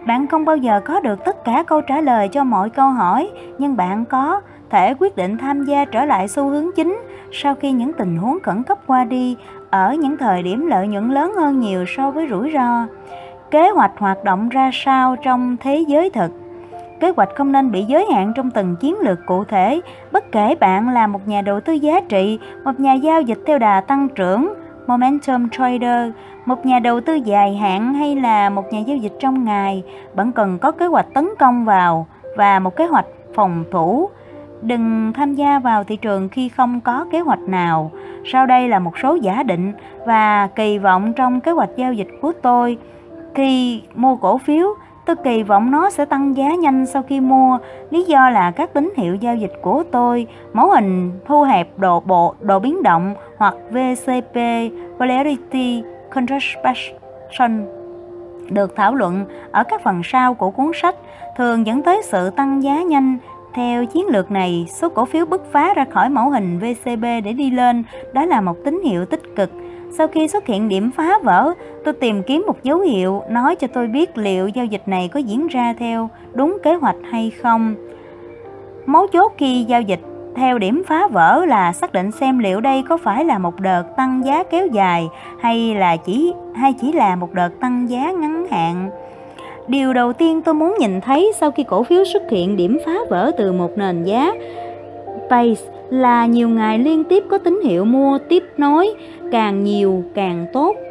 [0.07, 3.31] bạn không bao giờ có được tất cả câu trả lời cho mọi câu hỏi,
[3.59, 4.41] nhưng bạn có
[4.71, 7.01] thể quyết định tham gia trở lại xu hướng chính
[7.33, 9.37] sau khi những tình huống khẩn cấp qua đi,
[9.71, 12.87] ở những thời điểm lợi nhuận lớn hơn nhiều so với rủi ro.
[13.51, 16.46] Kế hoạch hoạt động ra sao trong thế giới thực?
[17.01, 19.81] Kế hoạch không nên bị giới hạn trong từng chiến lược cụ thể,
[20.13, 23.59] bất kể bạn là một nhà đầu tư giá trị, một nhà giao dịch theo
[23.59, 24.55] đà tăng trưởng,
[24.87, 26.11] momentum trader,
[26.45, 29.83] một nhà đầu tư dài hạn hay là một nhà giao dịch trong ngày,
[30.15, 32.07] bạn cần có kế hoạch tấn công vào
[32.37, 34.09] và một kế hoạch phòng thủ
[34.63, 37.91] Đừng tham gia vào thị trường khi không có kế hoạch nào.
[38.25, 39.73] Sau đây là một số giả định
[40.07, 42.79] và kỳ vọng trong kế hoạch giao dịch của tôi.
[43.35, 44.69] Khi mua cổ phiếu,
[45.07, 47.59] tôi kỳ vọng nó sẽ tăng giá nhanh sau khi mua.
[47.91, 52.01] Lý do là các tín hiệu giao dịch của tôi, mẫu hình thu hẹp độ
[52.01, 54.37] bộ, độ biến động hoặc VCP,
[54.99, 55.83] Polarity
[56.15, 57.67] Contraction
[58.51, 60.97] được thảo luận ở các phần sau của cuốn sách
[61.37, 63.19] thường dẫn tới sự tăng giá nhanh
[63.55, 67.33] theo chiến lược này, số cổ phiếu bứt phá ra khỏi mẫu hình VCB để
[67.33, 69.51] đi lên, đó là một tín hiệu tích cực.
[69.99, 71.53] Sau khi xuất hiện điểm phá vỡ,
[71.85, 75.21] tôi tìm kiếm một dấu hiệu nói cho tôi biết liệu giao dịch này có
[75.21, 77.75] diễn ra theo đúng kế hoạch hay không.
[78.87, 80.01] Mấu chốt khi giao dịch
[80.35, 83.97] theo điểm phá vỡ là xác định xem liệu đây có phải là một đợt
[83.97, 85.09] tăng giá kéo dài
[85.41, 88.91] hay là chỉ hay chỉ là một đợt tăng giá ngắn hạn.
[89.69, 92.95] Điều đầu tiên tôi muốn nhìn thấy sau khi cổ phiếu xuất hiện điểm phá
[93.11, 94.33] vỡ từ một nền giá
[95.31, 98.95] base là nhiều ngày liên tiếp có tín hiệu mua tiếp nối,
[99.33, 100.86] càng nhiều càng tốt.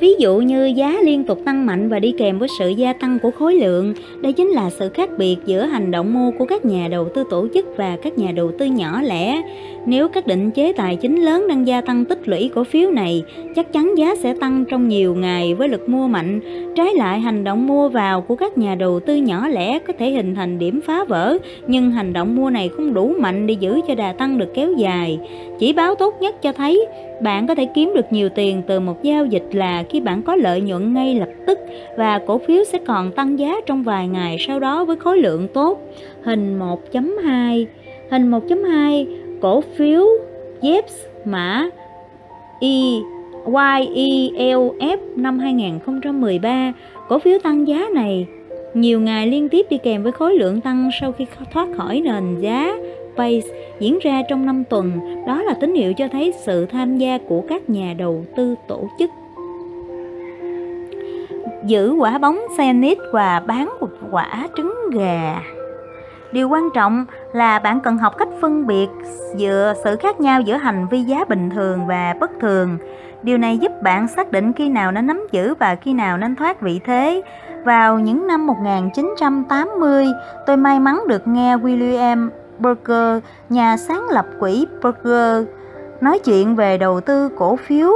[0.00, 3.18] Ví dụ như giá liên tục tăng mạnh và đi kèm với sự gia tăng
[3.22, 6.64] của khối lượng, đây chính là sự khác biệt giữa hành động mua của các
[6.64, 9.42] nhà đầu tư tổ chức và các nhà đầu tư nhỏ lẻ.
[9.86, 13.22] Nếu các định chế tài chính lớn đang gia tăng tích lũy cổ phiếu này,
[13.56, 16.40] chắc chắn giá sẽ tăng trong nhiều ngày với lực mua mạnh.
[16.76, 20.10] Trái lại, hành động mua vào của các nhà đầu tư nhỏ lẻ có thể
[20.10, 23.80] hình thành điểm phá vỡ, nhưng hành động mua này không đủ mạnh để giữ
[23.88, 25.18] cho đà tăng được kéo dài.
[25.58, 26.86] Chỉ báo tốt nhất cho thấy
[27.22, 30.36] bạn có thể kiếm được nhiều tiền từ một giao dịch là khi bạn có
[30.36, 31.58] lợi nhuận ngay lập tức
[31.96, 35.48] và cổ phiếu sẽ còn tăng giá trong vài ngày sau đó với khối lượng
[35.54, 35.80] tốt.
[36.22, 37.66] Hình 1.2
[38.10, 39.06] Hình 1.2
[39.40, 40.06] cổ phiếu
[40.60, 41.68] Jeps mã
[42.60, 43.00] Y
[43.46, 46.72] YELF năm 2013
[47.08, 48.26] cổ phiếu tăng giá này,
[48.74, 52.40] nhiều ngày liên tiếp đi kèm với khối lượng tăng sau khi thoát khỏi nền
[52.40, 52.76] giá
[53.16, 53.48] Space
[53.80, 57.42] diễn ra trong 5 tuần, đó là tín hiệu cho thấy sự tham gia của
[57.48, 59.10] các nhà đầu tư tổ chức.
[61.64, 65.40] Giữ quả bóng Zenith và bán một quả trứng gà.
[66.32, 68.88] Điều quan trọng là bạn cần học cách phân biệt
[69.36, 72.78] giữa sự khác nhau giữa hành vi giá bình thường và bất thường.
[73.22, 76.36] Điều này giúp bạn xác định khi nào nên nắm giữ và khi nào nên
[76.36, 77.22] thoát vị thế.
[77.64, 80.06] Vào những năm 1980,
[80.46, 85.46] tôi may mắn được nghe William Berger, nhà sáng lập quỹ Berger,
[86.00, 87.90] nói chuyện về đầu tư cổ phiếu.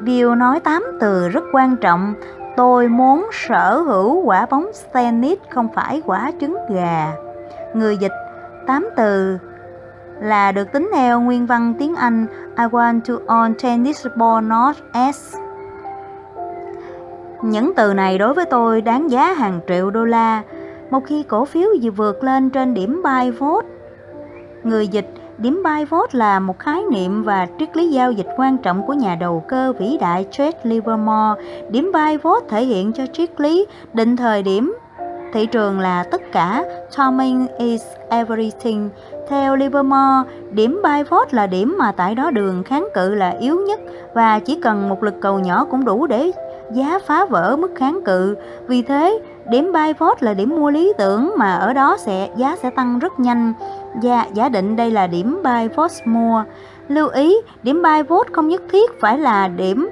[0.00, 2.14] Bill nói tám từ rất quan trọng.
[2.56, 7.12] Tôi muốn sở hữu quả bóng tennis không phải quả trứng gà.
[7.74, 8.12] Người dịch
[8.66, 9.38] tám từ
[10.20, 12.26] là được tính theo nguyên văn tiếng Anh
[12.58, 15.36] I want to own tennis ball not as.
[17.42, 20.42] Những từ này đối với tôi đáng giá hàng triệu đô la.
[20.90, 23.68] Một khi cổ phiếu vừa vượt lên trên điểm buy vote
[24.64, 25.06] Người dịch,
[25.38, 28.92] điểm buy vote là một khái niệm và triết lý giao dịch quan trọng của
[28.92, 31.42] nhà đầu cơ vĩ đại Jake Livermore.
[31.70, 34.74] Điểm buy vote thể hiện cho triết lý định thời điểm
[35.34, 36.64] thị trường là tất cả,
[36.96, 38.90] timing is everything.
[39.28, 43.60] Theo Livermore, điểm buy vote là điểm mà tại đó đường kháng cự là yếu
[43.60, 43.80] nhất
[44.14, 46.30] và chỉ cần một lực cầu nhỏ cũng đủ để
[46.72, 48.36] giá phá vỡ mức kháng cự.
[48.66, 49.18] Vì thế,
[49.50, 52.98] điểm buy vote là điểm mua lý tưởng mà ở đó sẽ giá sẽ tăng
[52.98, 53.52] rất nhanh.
[54.02, 56.44] Và giả định đây là điểm buy vote mua.
[56.88, 59.88] Lưu ý, điểm buy vote không nhất thiết phải là điểm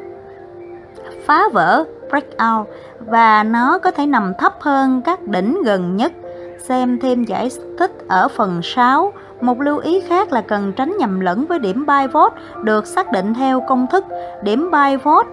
[1.26, 2.68] phá vỡ breakout
[3.06, 6.12] và nó có thể nằm thấp hơn các đỉnh gần nhất.
[6.58, 9.12] Xem thêm giải thích ở phần 6.
[9.40, 13.12] Một lưu ý khác là cần tránh nhầm lẫn với điểm buy vote được xác
[13.12, 14.04] định theo công thức
[14.42, 15.28] điểm buy vote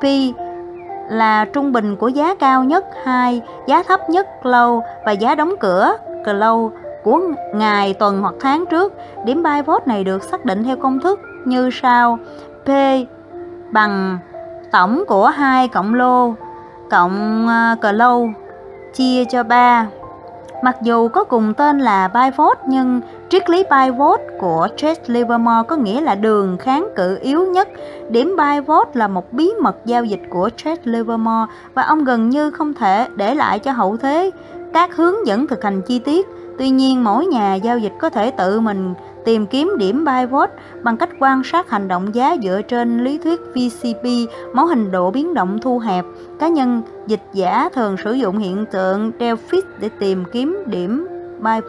[0.00, 0.04] P
[1.08, 5.54] là trung bình của giá cao nhất 2, giá thấp nhất low và giá đóng
[5.60, 7.20] cửa close của
[7.54, 8.92] ngày, tuần hoặc tháng trước.
[9.24, 12.18] Điểm buy vote này được xác định theo công thức như sau:
[12.64, 12.68] P
[13.70, 14.18] bằng
[14.72, 16.34] tổng của hai cộng lô
[16.90, 18.32] cộng ờ, uh, close
[18.94, 19.86] chia cho 3.
[20.62, 22.30] Mặc dù có cùng tên là buy
[22.66, 23.90] nhưng triết lý buy
[24.40, 27.68] của Chase Livermore có nghĩa là đường kháng cự yếu nhất.
[28.10, 28.60] Điểm buy
[28.94, 33.08] là một bí mật giao dịch của Chase Livermore và ông gần như không thể
[33.16, 34.30] để lại cho hậu thế
[34.74, 36.26] các hướng dẫn thực hành chi tiết.
[36.58, 40.26] Tuy nhiên, mỗi nhà giao dịch có thể tự mình tìm kiếm điểm buy
[40.82, 44.04] bằng cách quan sát hành động giá dựa trên lý thuyết VCP,
[44.54, 46.04] mẫu hình độ biến động thu hẹp.
[46.38, 51.06] Cá nhân dịch giả thường sử dụng hiện tượng Delphic để tìm kiếm điểm
[51.40, 51.60] buy.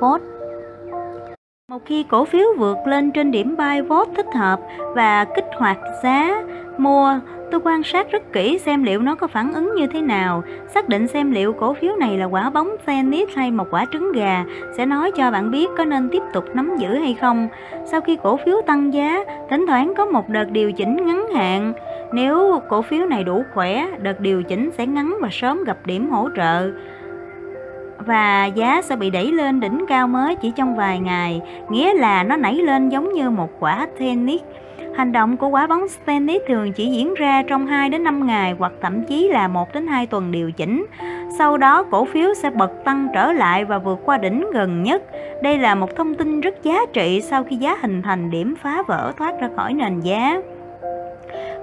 [1.72, 4.60] Một khi cổ phiếu vượt lên trên điểm buy vote thích hợp
[4.96, 6.44] và kích hoạt giá
[6.78, 7.20] mua
[7.54, 10.90] Tôi quan sát rất kỹ xem liệu nó có phản ứng như thế nào, xác
[10.90, 14.44] định xem liệu cổ phiếu này là quả bóng tennis hay một quả trứng gà,
[14.78, 17.48] sẽ nói cho bạn biết có nên tiếp tục nắm giữ hay không.
[17.86, 21.74] Sau khi cổ phiếu tăng giá, thỉnh thoảng có một đợt điều chỉnh ngắn hạn.
[22.14, 26.10] Nếu cổ phiếu này đủ khỏe, đợt điều chỉnh sẽ ngắn và sớm gặp điểm
[26.10, 26.72] hỗ trợ
[27.98, 32.24] và giá sẽ bị đẩy lên đỉnh cao mới chỉ trong vài ngày, nghĩa là
[32.24, 34.42] nó nảy lên giống như một quả tennis
[34.96, 38.56] Hành động của quả bóng tennis thường chỉ diễn ra trong 2 đến 5 ngày
[38.60, 40.86] hoặc thậm chí là 1 đến 2 tuần điều chỉnh.
[41.38, 45.04] Sau đó, cổ phiếu sẽ bật tăng trở lại và vượt qua đỉnh gần nhất.
[45.44, 48.84] Đây là một thông tin rất giá trị sau khi giá hình thành điểm phá
[48.88, 50.42] vỡ thoát ra khỏi nền giá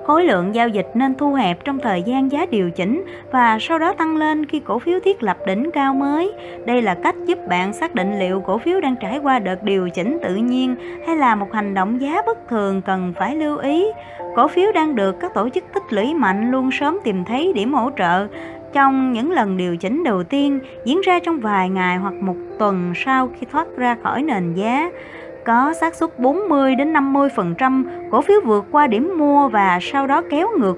[0.07, 3.79] khối lượng giao dịch nên thu hẹp trong thời gian giá điều chỉnh và sau
[3.79, 6.33] đó tăng lên khi cổ phiếu thiết lập đỉnh cao mới.
[6.67, 9.89] Đây là cách giúp bạn xác định liệu cổ phiếu đang trải qua đợt điều
[9.91, 13.87] chỉnh tự nhiên hay là một hành động giá bất thường cần phải lưu ý.
[14.37, 17.75] Cổ phiếu đang được các tổ chức tích lũy mạnh luôn sớm tìm thấy điểm
[17.75, 18.27] hỗ trợ
[18.73, 22.93] trong những lần điều chỉnh đầu tiên, diễn ra trong vài ngày hoặc một tuần
[22.97, 24.91] sau khi thoát ra khỏi nền giá
[25.45, 30.23] có xác suất 40 đến 50% cổ phiếu vượt qua điểm mua và sau đó
[30.31, 30.77] kéo ngược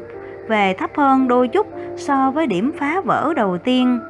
[0.48, 4.00] về thấp hơn đôi chút so với điểm phá vỡ đầu tiên.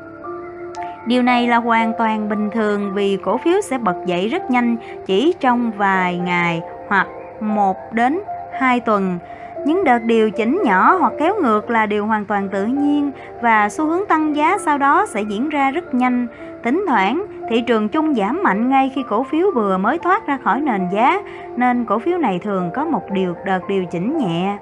[1.06, 4.76] Điều này là hoàn toàn bình thường vì cổ phiếu sẽ bật dậy rất nhanh
[5.06, 7.06] chỉ trong vài ngày hoặc
[7.40, 8.20] 1 đến
[8.58, 9.18] 2 tuần.
[9.66, 13.10] Những đợt điều chỉnh nhỏ hoặc kéo ngược là điều hoàn toàn tự nhiên
[13.42, 16.26] và xu hướng tăng giá sau đó sẽ diễn ra rất nhanh.
[16.64, 20.38] Thỉnh thoảng, thị trường chung giảm mạnh ngay khi cổ phiếu vừa mới thoát ra
[20.44, 21.22] khỏi nền giá,
[21.57, 24.59] nên cổ phiếu này thường có một điều đợt điều chỉnh nhẹ.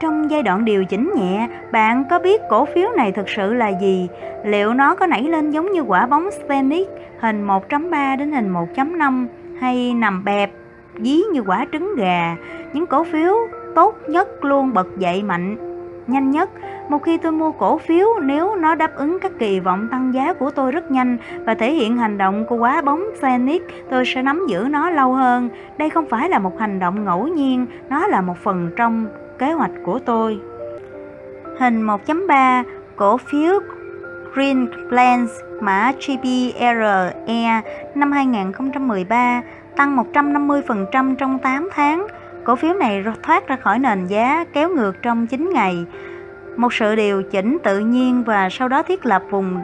[0.00, 3.68] Trong giai đoạn điều chỉnh nhẹ, bạn có biết cổ phiếu này thực sự là
[3.68, 4.08] gì?
[4.44, 6.88] Liệu nó có nảy lên giống như quả bóng Stenix
[7.20, 9.26] hình 1.3 đến hình 1.5
[9.60, 10.50] hay nằm bẹp
[10.98, 12.36] dí như quả trứng gà?
[12.72, 13.34] Những cổ phiếu
[13.74, 15.56] tốt nhất luôn bật dậy mạnh
[16.06, 16.50] nhanh nhất
[16.88, 20.32] một khi tôi mua cổ phiếu nếu nó đáp ứng các kỳ vọng tăng giá
[20.32, 24.22] của tôi rất nhanh và thể hiện hành động của quá bóng Zenith, tôi sẽ
[24.22, 25.48] nắm giữ nó lâu hơn.
[25.78, 29.06] Đây không phải là một hành động ngẫu nhiên, nó là một phần trong
[29.38, 30.40] kế hoạch của tôi.
[31.58, 32.64] Hình 1.3
[32.96, 33.60] Cổ phiếu
[34.34, 37.62] Green Plans mã GPRE
[37.94, 39.42] năm 2013
[39.76, 42.06] tăng 150% trong 8 tháng
[42.44, 45.84] Cổ phiếu này thoát ra khỏi nền giá kéo ngược trong 9 ngày.
[46.56, 49.62] Một sự điều chỉnh tự nhiên và sau đó thiết lập vùng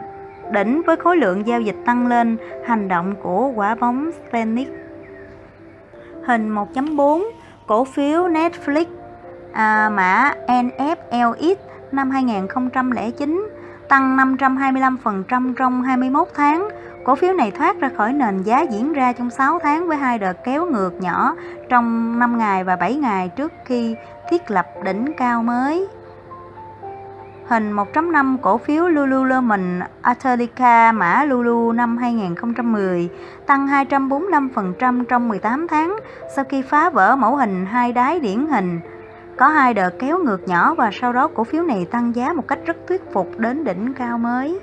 [0.51, 4.67] đỉnh với khối lượng giao dịch tăng lên hành động của quả bóng Stenix.
[6.25, 7.23] Hình 1.4
[7.67, 8.85] Cổ phiếu Netflix
[9.53, 11.55] à, mã NFLX
[11.91, 13.49] năm 2009
[13.89, 16.69] tăng 525% trong 21 tháng
[17.03, 20.19] Cổ phiếu này thoát ra khỏi nền giá diễn ra trong 6 tháng với hai
[20.19, 21.35] đợt kéo ngược nhỏ
[21.69, 23.95] trong 5 ngày và 7 ngày trước khi
[24.29, 25.87] thiết lập đỉnh cao mới.
[27.49, 33.09] Hình 1.5 cổ phiếu Lululemon Athletica mã Lulu năm 2010
[33.45, 35.97] tăng 245% trong 18 tháng
[36.35, 38.79] sau khi phá vỡ mẫu hình hai đáy điển hình.
[39.37, 42.47] Có hai đợt kéo ngược nhỏ và sau đó cổ phiếu này tăng giá một
[42.47, 44.59] cách rất thuyết phục đến đỉnh cao mới.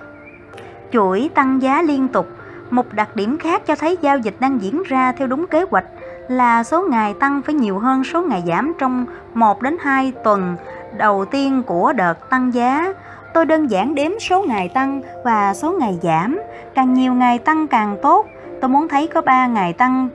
[0.93, 2.27] chuỗi tăng giá liên tục.
[2.71, 5.87] Một đặc điểm khác cho thấy giao dịch đang diễn ra theo đúng kế hoạch
[6.29, 10.57] là số ngày tăng phải nhiều hơn số ngày giảm trong 1 đến 2 tuần
[10.99, 12.93] đầu tiên của đợt tăng giá.
[13.35, 16.41] Tôi đơn giản đếm số ngày tăng và số ngày giảm,
[16.75, 18.27] càng nhiều ngày tăng càng tốt.
[18.61, 20.09] Tôi muốn thấy có 3 ngày tăng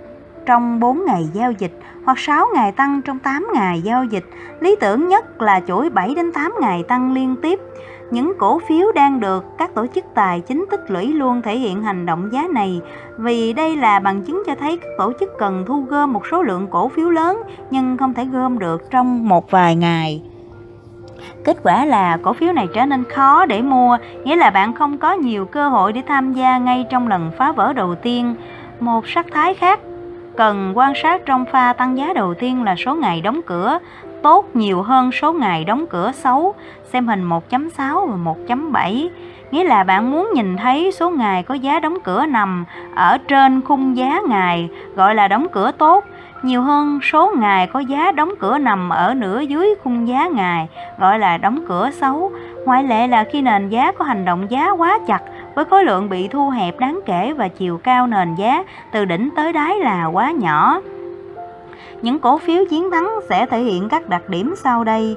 [0.45, 4.25] trong 4 ngày giao dịch hoặc 6 ngày tăng trong 8 ngày giao dịch.
[4.59, 7.59] Lý tưởng nhất là chuỗi 7 đến 8 ngày tăng liên tiếp.
[8.11, 11.83] Những cổ phiếu đang được các tổ chức tài chính tích lũy luôn thể hiện
[11.83, 12.81] hành động giá này
[13.17, 16.43] vì đây là bằng chứng cho thấy các tổ chức cần thu gom một số
[16.43, 17.41] lượng cổ phiếu lớn
[17.71, 20.30] nhưng không thể gom được trong một vài ngày.
[21.43, 24.97] Kết quả là cổ phiếu này trở nên khó để mua, nghĩa là bạn không
[24.97, 28.35] có nhiều cơ hội để tham gia ngay trong lần phá vỡ đầu tiên.
[28.79, 29.79] Một sắc thái khác
[30.37, 33.79] cần quan sát trong pha tăng giá đầu tiên là số ngày đóng cửa
[34.21, 36.53] tốt nhiều hơn số ngày đóng cửa xấu,
[36.93, 39.09] xem hình 1.6 và 1.7.
[39.51, 43.61] Nghĩa là bạn muốn nhìn thấy số ngày có giá đóng cửa nằm ở trên
[43.61, 46.05] khung giá ngày gọi là đóng cửa tốt,
[46.43, 50.67] nhiều hơn số ngày có giá đóng cửa nằm ở nửa dưới khung giá ngày,
[50.99, 52.31] gọi là đóng cửa xấu.
[52.65, 55.19] Ngoại lệ là khi nền giá có hành động giá quá chặt,
[55.55, 59.29] với khối lượng bị thu hẹp đáng kể và chiều cao nền giá từ đỉnh
[59.35, 60.81] tới đáy là quá nhỏ.
[62.01, 65.15] Những cổ phiếu chiến thắng sẽ thể hiện các đặc điểm sau đây.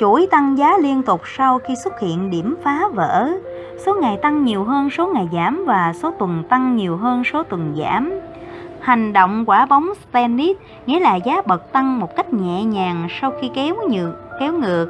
[0.00, 3.30] Chuỗi tăng giá liên tục sau khi xuất hiện điểm phá vỡ.
[3.86, 7.42] Số ngày tăng nhiều hơn số ngày giảm và số tuần tăng nhiều hơn số
[7.42, 8.10] tuần giảm.
[8.84, 10.54] Hành động quả bóng Stanley
[10.86, 14.86] nghĩa là giá bật tăng một cách nhẹ nhàng sau khi kéo nhược, kéo ngược.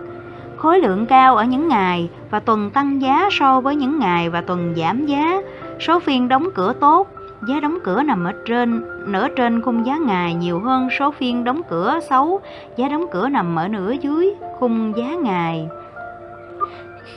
[0.56, 4.40] Khối lượng cao ở những ngày và tuần tăng giá so với những ngày và
[4.40, 5.40] tuần giảm giá.
[5.80, 7.08] Số phiên đóng cửa tốt,
[7.48, 11.44] giá đóng cửa nằm ở trên nửa trên khung giá ngày nhiều hơn số phiên
[11.44, 12.40] đóng cửa xấu,
[12.76, 15.68] giá đóng cửa nằm ở nửa dưới khung giá ngày.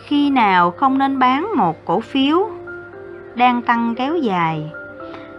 [0.03, 2.49] Khi nào không nên bán một cổ phiếu
[3.35, 4.71] đang tăng kéo dài?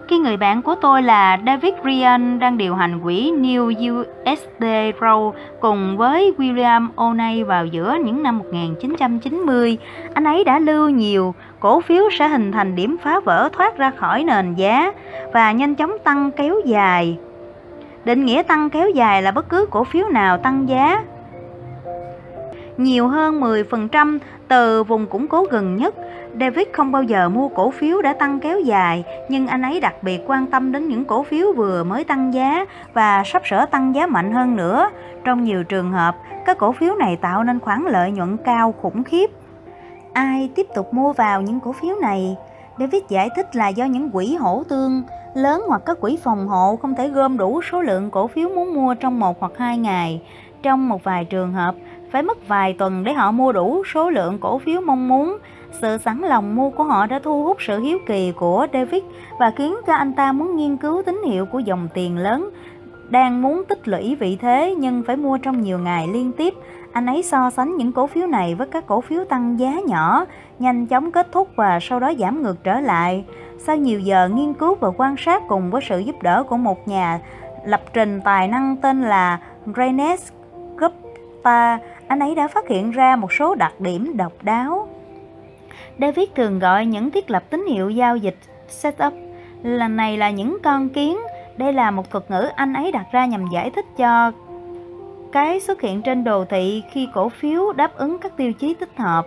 [0.08, 4.64] Khi người bạn của tôi là David Ryan đang điều hành quỹ New USD
[5.00, 9.78] Row cùng với William O'Neill vào giữa những năm 1990,
[10.14, 13.90] anh ấy đã lưu nhiều cổ phiếu sẽ hình thành điểm phá vỡ thoát ra
[13.90, 14.92] khỏi nền giá
[15.32, 17.18] và nhanh chóng tăng kéo dài.
[18.04, 21.02] Định nghĩa tăng kéo dài là bất cứ cổ phiếu nào tăng giá
[22.78, 24.18] nhiều hơn 10%
[24.48, 25.94] từ vùng củng cố gần nhất.
[26.40, 29.94] David không bao giờ mua cổ phiếu đã tăng kéo dài, nhưng anh ấy đặc
[30.02, 33.94] biệt quan tâm đến những cổ phiếu vừa mới tăng giá và sắp sửa tăng
[33.94, 34.90] giá mạnh hơn nữa.
[35.24, 39.04] Trong nhiều trường hợp, các cổ phiếu này tạo nên khoản lợi nhuận cao khủng
[39.04, 39.30] khiếp.
[40.12, 42.36] Ai tiếp tục mua vào những cổ phiếu này?
[42.78, 45.02] David giải thích là do những quỹ hỗ tương
[45.34, 48.74] lớn hoặc các quỹ phòng hộ không thể gom đủ số lượng cổ phiếu muốn
[48.74, 50.22] mua trong một hoặc hai ngày.
[50.62, 51.74] Trong một vài trường hợp,
[52.10, 55.38] phải mất vài tuần để họ mua đủ số lượng cổ phiếu mong muốn.
[55.80, 59.02] Sự sẵn lòng mua của họ đã thu hút sự hiếu kỳ của David
[59.38, 62.50] và khiến cho anh ta muốn nghiên cứu tín hiệu của dòng tiền lớn
[63.10, 66.54] đang muốn tích lũy vị thế nhưng phải mua trong nhiều ngày liên tiếp.
[66.92, 70.24] Anh ấy so sánh những cổ phiếu này với các cổ phiếu tăng giá nhỏ,
[70.58, 73.24] nhanh chóng kết thúc và sau đó giảm ngược trở lại.
[73.58, 76.88] Sau nhiều giờ nghiên cứu và quan sát cùng với sự giúp đỡ của một
[76.88, 77.20] nhà
[77.64, 79.38] lập trình tài năng tên là
[79.76, 80.32] Renes
[80.76, 84.88] Gupta, anh ấy đã phát hiện ra một số đặc điểm độc đáo.
[86.00, 88.36] David thường gọi những thiết lập tín hiệu giao dịch
[88.68, 89.12] setup
[89.62, 91.18] lần này là những con kiến.
[91.56, 94.32] Đây là một thuật ngữ anh ấy đặt ra nhằm giải thích cho
[95.32, 98.96] cái xuất hiện trên đồ thị khi cổ phiếu đáp ứng các tiêu chí tích
[98.96, 99.26] hợp.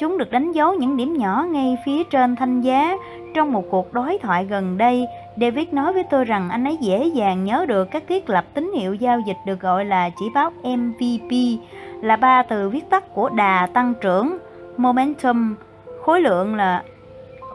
[0.00, 2.96] Chúng được đánh dấu những điểm nhỏ ngay phía trên thanh giá.
[3.34, 5.06] Trong một cuộc đối thoại gần đây,
[5.40, 8.72] David nói với tôi rằng anh ấy dễ dàng nhớ được các thiết lập tín
[8.74, 11.60] hiệu giao dịch được gọi là chỉ báo MVP
[12.00, 14.38] là ba từ viết tắt của đà tăng trưởng,
[14.76, 15.54] momentum,
[16.02, 16.82] khối lượng là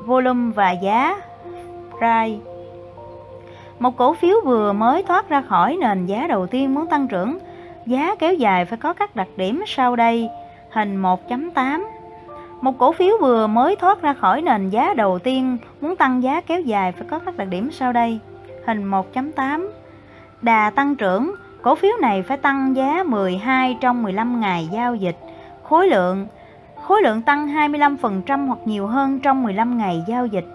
[0.06, 1.22] volume và giá,
[1.98, 2.52] price.
[3.80, 7.38] Một cổ phiếu vừa mới thoát ra khỏi nền giá đầu tiên muốn tăng trưởng,
[7.86, 10.30] giá kéo dài phải có các đặc điểm sau đây.
[10.72, 11.84] Hình 1.8
[12.62, 16.42] Một cổ phiếu vừa mới thoát ra khỏi nền giá đầu tiên muốn tăng giá
[16.42, 18.20] kéo dài phải có các đặc điểm sau đây.
[18.68, 19.68] Hình 1.8
[20.42, 25.18] Đà tăng trưởng Cổ phiếu này phải tăng giá 12 trong 15 ngày giao dịch.
[25.64, 26.28] Khối lượng
[26.84, 30.46] Khối lượng tăng 25% hoặc nhiều hơn trong 15 ngày giao dịch.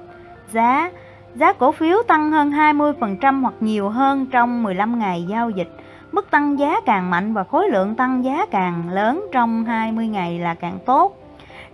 [0.52, 0.90] Giá
[1.34, 5.68] Giá cổ phiếu tăng hơn 20% hoặc nhiều hơn trong 15 ngày giao dịch.
[6.12, 10.38] Mức tăng giá càng mạnh và khối lượng tăng giá càng lớn trong 20 ngày
[10.38, 11.18] là càng tốt.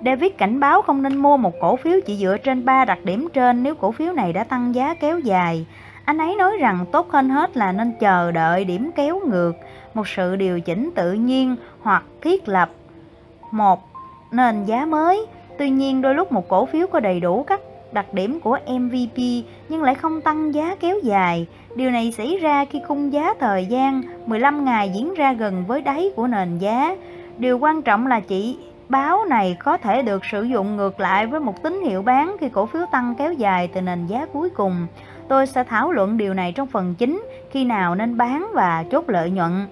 [0.05, 3.29] David cảnh báo không nên mua một cổ phiếu chỉ dựa trên 3 đặc điểm
[3.33, 5.67] trên nếu cổ phiếu này đã tăng giá kéo dài.
[6.05, 9.53] Anh ấy nói rằng tốt hơn hết là nên chờ đợi điểm kéo ngược,
[9.95, 12.71] một sự điều chỉnh tự nhiên hoặc thiết lập
[13.51, 13.81] một
[14.31, 15.27] nền giá mới.
[15.59, 17.61] Tuy nhiên đôi lúc một cổ phiếu có đầy đủ các
[17.93, 19.19] đặc điểm của MVP
[19.69, 21.47] nhưng lại không tăng giá kéo dài.
[21.77, 25.81] Điều này xảy ra khi khung giá thời gian 15 ngày diễn ra gần với
[25.81, 26.97] đáy của nền giá.
[27.39, 31.41] Điều quan trọng là chỉ báo này có thể được sử dụng ngược lại với
[31.41, 34.87] một tín hiệu bán khi cổ phiếu tăng kéo dài từ nền giá cuối cùng.
[35.33, 39.05] Tôi sẽ thảo luận điều này trong phần chính, khi nào nên bán và chốt
[39.09, 39.67] lợi nhuận.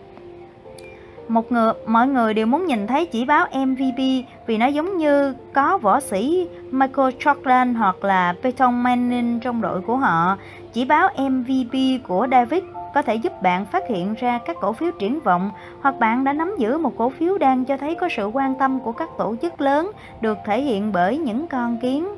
[1.29, 5.35] Một người, mọi người đều muốn nhìn thấy chỉ báo MVP vì nó giống như
[5.53, 10.37] có võ sĩ Michael Jordan hoặc là Peyton Manning trong đội của họ.
[10.73, 12.63] Chỉ báo MVP của David
[12.95, 15.51] có thể giúp bạn phát hiện ra các cổ phiếu triển vọng
[15.81, 18.81] hoặc bạn đã nắm giữ một cổ phiếu đang cho thấy có sự quan tâm
[18.81, 19.91] của các tổ chức lớn
[20.21, 22.09] được thể hiện bởi những con kiến.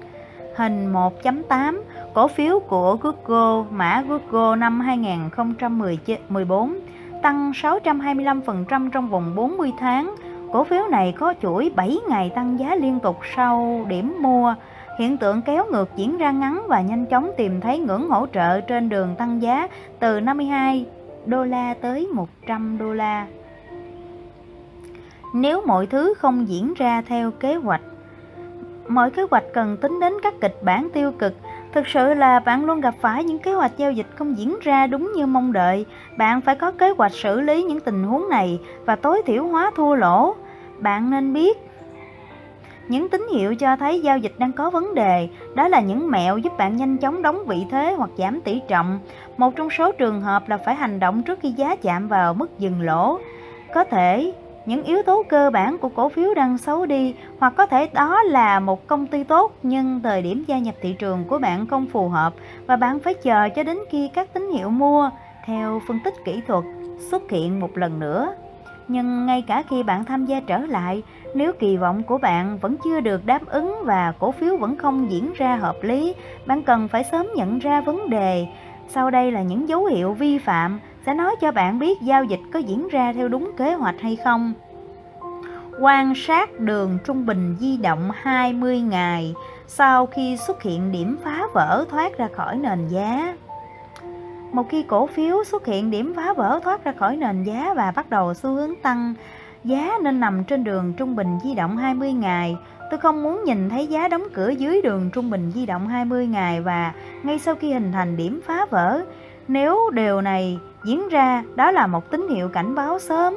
[0.57, 1.83] Hình 1.8
[2.15, 6.79] Cổ phiếu của Google, mã Google năm 2014
[7.23, 10.15] tăng 625% trong vòng 40 tháng.
[10.53, 14.55] Cổ phiếu này có chuỗi 7 ngày tăng giá liên tục sau điểm mua.
[14.99, 18.61] Hiện tượng kéo ngược diễn ra ngắn và nhanh chóng tìm thấy ngưỡng hỗ trợ
[18.61, 20.87] trên đường tăng giá từ 52
[21.27, 23.27] đô la tới 100 đô la.
[25.35, 27.83] Nếu mọi thứ không diễn ra theo kế hoạch,
[28.89, 31.35] mọi kế hoạch cần tính đến các kịch bản tiêu cực
[31.73, 34.87] Thực sự là bạn luôn gặp phải những kế hoạch giao dịch không diễn ra
[34.87, 35.87] đúng như mong đợi.
[36.17, 39.71] Bạn phải có kế hoạch xử lý những tình huống này và tối thiểu hóa
[39.77, 40.35] thua lỗ.
[40.79, 41.59] Bạn nên biết
[42.89, 46.39] những tín hiệu cho thấy giao dịch đang có vấn đề, đó là những mẹo
[46.39, 48.99] giúp bạn nhanh chóng đóng vị thế hoặc giảm tỷ trọng.
[49.37, 52.59] Một trong số trường hợp là phải hành động trước khi giá chạm vào mức
[52.59, 53.19] dừng lỗ.
[53.75, 54.33] Có thể
[54.67, 58.23] những yếu tố cơ bản của cổ phiếu đang xấu đi hoặc có thể đó
[58.23, 61.87] là một công ty tốt nhưng thời điểm gia nhập thị trường của bạn không
[61.87, 62.35] phù hợp
[62.67, 65.11] và bạn phải chờ cho đến khi các tín hiệu mua
[65.47, 66.65] theo phân tích kỹ thuật
[67.11, 68.35] xuất hiện một lần nữa.
[68.89, 71.03] Nhưng ngay cả khi bạn tham gia trở lại,
[71.35, 75.11] nếu kỳ vọng của bạn vẫn chưa được đáp ứng và cổ phiếu vẫn không
[75.11, 76.15] diễn ra hợp lý,
[76.47, 78.47] bạn cần phải sớm nhận ra vấn đề.
[78.89, 82.41] Sau đây là những dấu hiệu vi phạm sẽ nói cho bạn biết giao dịch
[82.53, 84.53] có diễn ra theo đúng kế hoạch hay không.
[85.81, 89.35] Quan sát đường trung bình di động 20 ngày
[89.67, 93.37] sau khi xuất hiện điểm phá vỡ thoát ra khỏi nền giá.
[94.53, 97.93] Một khi cổ phiếu xuất hiện điểm phá vỡ thoát ra khỏi nền giá và
[97.97, 99.15] bắt đầu xu hướng tăng,
[99.65, 102.57] giá nên nằm trên đường trung bình di động 20 ngày.
[102.91, 106.27] Tôi không muốn nhìn thấy giá đóng cửa dưới đường trung bình di động 20
[106.27, 106.93] ngày và
[107.23, 109.03] ngay sau khi hình thành điểm phá vỡ,
[109.49, 113.35] nếu điều này diễn ra, đó là một tín hiệu cảnh báo sớm.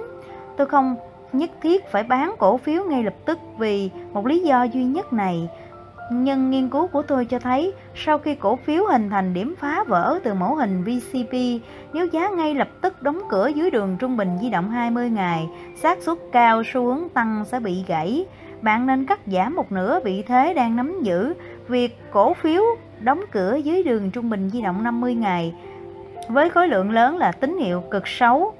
[0.57, 0.95] Tôi không
[1.33, 5.13] nhất thiết phải bán cổ phiếu ngay lập tức vì một lý do duy nhất
[5.13, 5.49] này.
[6.11, 9.83] Nhưng nghiên cứu của tôi cho thấy sau khi cổ phiếu hình thành điểm phá
[9.87, 11.33] vỡ từ mẫu hình VCP,
[11.93, 15.49] nếu giá ngay lập tức đóng cửa dưới đường trung bình di động 20 ngày,
[15.75, 18.25] xác suất cao xu hướng tăng sẽ bị gãy.
[18.61, 21.33] Bạn nên cắt giảm một nửa vị thế đang nắm giữ.
[21.67, 22.63] Việc cổ phiếu
[22.99, 25.53] đóng cửa dưới đường trung bình di động 50 ngày
[26.27, 28.53] với khối lượng lớn là tín hiệu cực xấu.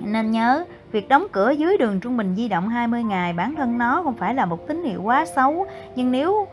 [0.00, 3.78] Nên nhớ, việc đóng cửa dưới đường trung bình di động 20 ngày bản thân
[3.78, 6.46] nó không phải là một tín hiệu quá xấu, nhưng nếu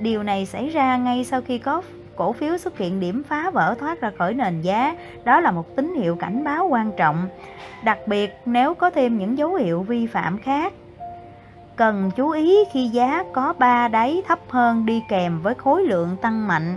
[0.00, 1.82] điều này xảy ra ngay sau khi có
[2.16, 5.76] cổ phiếu xuất hiện điểm phá vỡ thoát ra khỏi nền giá, đó là một
[5.76, 7.28] tín hiệu cảnh báo quan trọng,
[7.84, 10.72] đặc biệt nếu có thêm những dấu hiệu vi phạm khác.
[11.76, 16.16] Cần chú ý khi giá có ba đáy thấp hơn đi kèm với khối lượng
[16.22, 16.76] tăng mạnh.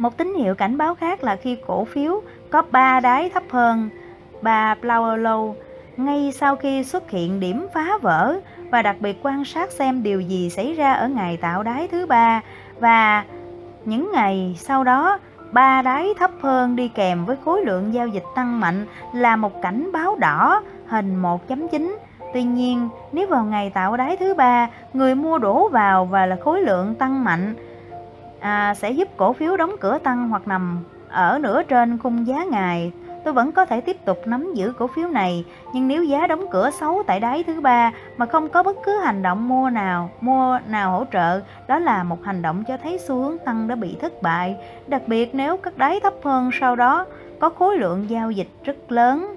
[0.00, 3.88] Một tín hiệu cảnh báo khác là khi cổ phiếu có 3 đáy thấp hơn
[4.42, 5.54] 3 flower low
[5.96, 8.40] ngay sau khi xuất hiện điểm phá vỡ
[8.70, 12.06] và đặc biệt quan sát xem điều gì xảy ra ở ngày tạo đáy thứ
[12.06, 12.40] ba.
[12.78, 13.24] Và
[13.84, 15.18] những ngày sau đó
[15.52, 19.62] ba đáy thấp hơn đi kèm với khối lượng giao dịch tăng mạnh là một
[19.62, 21.96] cảnh báo đỏ hình 1.9
[22.32, 26.36] Tuy nhiên, nếu vào ngày tạo đáy thứ ba, người mua đổ vào và là
[26.44, 27.54] khối lượng tăng mạnh
[28.40, 30.78] à, sẽ giúp cổ phiếu đóng cửa tăng hoặc nằm
[31.08, 32.92] ở nửa trên khung giá ngày
[33.24, 36.46] tôi vẫn có thể tiếp tục nắm giữ cổ phiếu này nhưng nếu giá đóng
[36.50, 40.10] cửa xấu tại đáy thứ ba mà không có bất cứ hành động mua nào
[40.20, 43.74] mua nào hỗ trợ đó là một hành động cho thấy xu hướng tăng đã
[43.74, 44.56] bị thất bại.
[44.86, 47.06] Đặc biệt nếu các đáy thấp hơn sau đó
[47.40, 49.36] có khối lượng giao dịch rất lớn.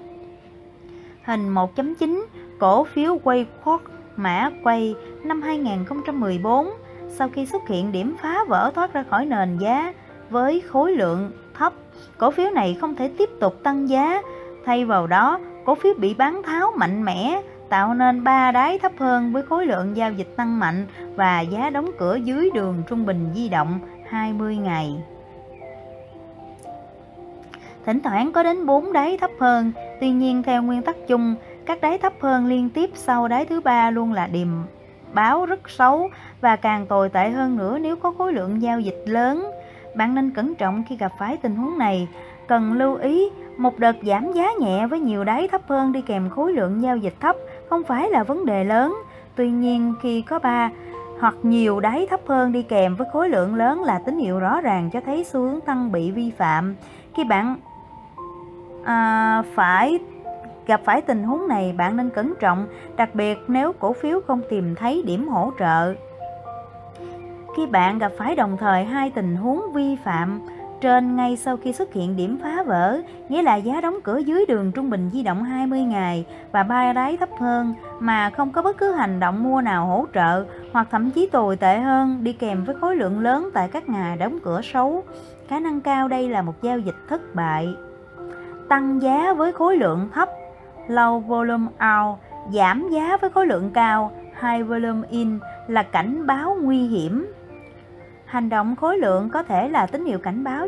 [1.24, 2.24] Hình 1.9
[2.58, 3.78] cổ phiếu Wayport
[4.16, 4.94] mã quay
[5.24, 6.70] năm 2014
[7.18, 9.92] sau khi xuất hiện điểm phá vỡ thoát ra khỏi nền giá
[10.30, 11.72] với khối lượng thấp,
[12.18, 14.22] cổ phiếu này không thể tiếp tục tăng giá.
[14.64, 18.92] Thay vào đó, cổ phiếu bị bán tháo mạnh mẽ, tạo nên ba đáy thấp
[18.98, 20.86] hơn với khối lượng giao dịch tăng mạnh
[21.16, 24.96] và giá đóng cửa dưới đường trung bình di động 20 ngày.
[27.86, 31.34] Thỉnh thoảng có đến 4 đáy thấp hơn, tuy nhiên theo nguyên tắc chung,
[31.66, 34.62] các đáy thấp hơn liên tiếp sau đáy thứ ba luôn là điểm
[35.14, 36.10] báo rất xấu
[36.40, 39.50] và càng tồi tệ hơn nữa nếu có khối lượng giao dịch lớn.
[39.94, 42.08] Bạn nên cẩn trọng khi gặp phải tình huống này.
[42.48, 46.30] Cần lưu ý, một đợt giảm giá nhẹ với nhiều đáy thấp hơn đi kèm
[46.30, 47.36] khối lượng giao dịch thấp
[47.70, 48.96] không phải là vấn đề lớn.
[49.36, 50.70] Tuy nhiên, khi có ba
[51.20, 54.60] hoặc nhiều đáy thấp hơn đi kèm với khối lượng lớn là tín hiệu rõ
[54.60, 56.74] ràng cho thấy xu hướng tăng bị vi phạm.
[57.14, 57.56] Khi bạn
[58.84, 59.98] à, phải
[60.66, 64.40] gặp phải tình huống này, bạn nên cẩn trọng, đặc biệt nếu cổ phiếu không
[64.50, 65.94] tìm thấy điểm hỗ trợ.
[67.56, 70.40] Khi bạn gặp phải đồng thời hai tình huống vi phạm
[70.84, 74.46] trên ngay sau khi xuất hiện điểm phá vỡ, nghĩa là giá đóng cửa dưới
[74.48, 78.62] đường trung bình di động 20 ngày và ba đáy thấp hơn mà không có
[78.62, 82.32] bất cứ hành động mua nào hỗ trợ hoặc thậm chí tồi tệ hơn đi
[82.32, 85.02] kèm với khối lượng lớn tại các ngày đóng cửa xấu.
[85.48, 87.74] Khả năng cao đây là một giao dịch thất bại.
[88.68, 90.28] Tăng giá với khối lượng thấp,
[90.88, 92.18] low volume out,
[92.52, 94.12] giảm giá với khối lượng cao,
[94.42, 97.26] high volume in là cảnh báo nguy hiểm
[98.34, 100.66] hành động khối lượng có thể là tín hiệu cảnh báo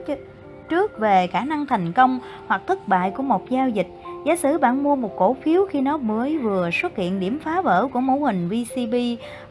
[0.69, 3.87] trước về khả năng thành công hoặc thất bại của một giao dịch.
[4.25, 7.61] Giả sử bạn mua một cổ phiếu khi nó mới vừa xuất hiện điểm phá
[7.61, 8.95] vỡ của mẫu hình VCB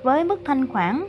[0.03, 1.03] với mức thanh khoản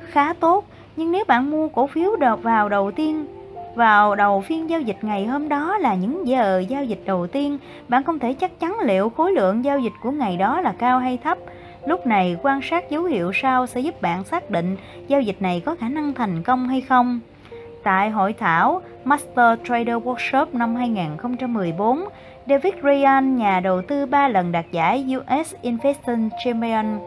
[0.00, 0.64] khá tốt,
[0.96, 3.26] nhưng nếu bạn mua cổ phiếu đợt vào đầu tiên
[3.74, 7.58] vào đầu phiên giao dịch ngày hôm đó là những giờ giao dịch đầu tiên,
[7.88, 10.98] bạn không thể chắc chắn liệu khối lượng giao dịch của ngày đó là cao
[10.98, 11.38] hay thấp.
[11.86, 14.76] Lúc này quan sát dấu hiệu sau sẽ giúp bạn xác định
[15.08, 17.20] giao dịch này có khả năng thành công hay không.
[17.82, 22.04] Tại hội thảo Master Trader Workshop năm 2014,
[22.48, 26.98] David Ryan, nhà đầu tư 3 lần đạt giải US Investment Champion,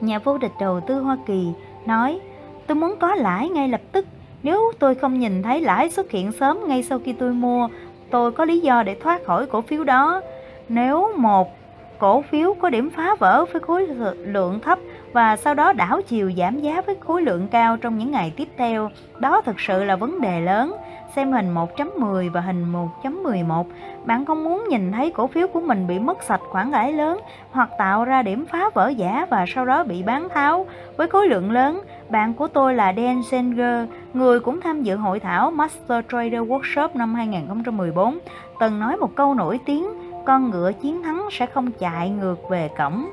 [0.00, 1.46] nhà vô địch đầu tư Hoa Kỳ,
[1.86, 2.20] nói
[2.66, 4.06] Tôi muốn có lãi ngay lập tức.
[4.42, 7.68] Nếu tôi không nhìn thấy lãi xuất hiện sớm ngay sau khi tôi mua,
[8.10, 10.20] tôi có lý do để thoát khỏi cổ phiếu đó.
[10.68, 11.56] Nếu một
[11.98, 13.86] cổ phiếu có điểm phá vỡ với khối
[14.16, 14.78] lượng thấp
[15.12, 18.48] và sau đó đảo chiều giảm giá với khối lượng cao trong những ngày tiếp
[18.56, 18.90] theo.
[19.18, 20.76] Đó thực sự là vấn đề lớn.
[21.16, 22.72] Xem hình 1.10 và hình
[23.02, 23.64] 1.11,
[24.04, 27.20] bạn không muốn nhìn thấy cổ phiếu của mình bị mất sạch khoản lãi lớn
[27.50, 30.66] hoặc tạo ra điểm phá vỡ giả và sau đó bị bán tháo
[30.96, 31.80] với khối lượng lớn.
[32.08, 36.88] Bạn của tôi là Dan Senger, người cũng tham dự hội thảo Master Trader Workshop
[36.94, 38.18] năm 2014,
[38.60, 39.86] từng nói một câu nổi tiếng
[40.26, 43.06] con ngựa chiến thắng sẽ không chạy ngược về cổng.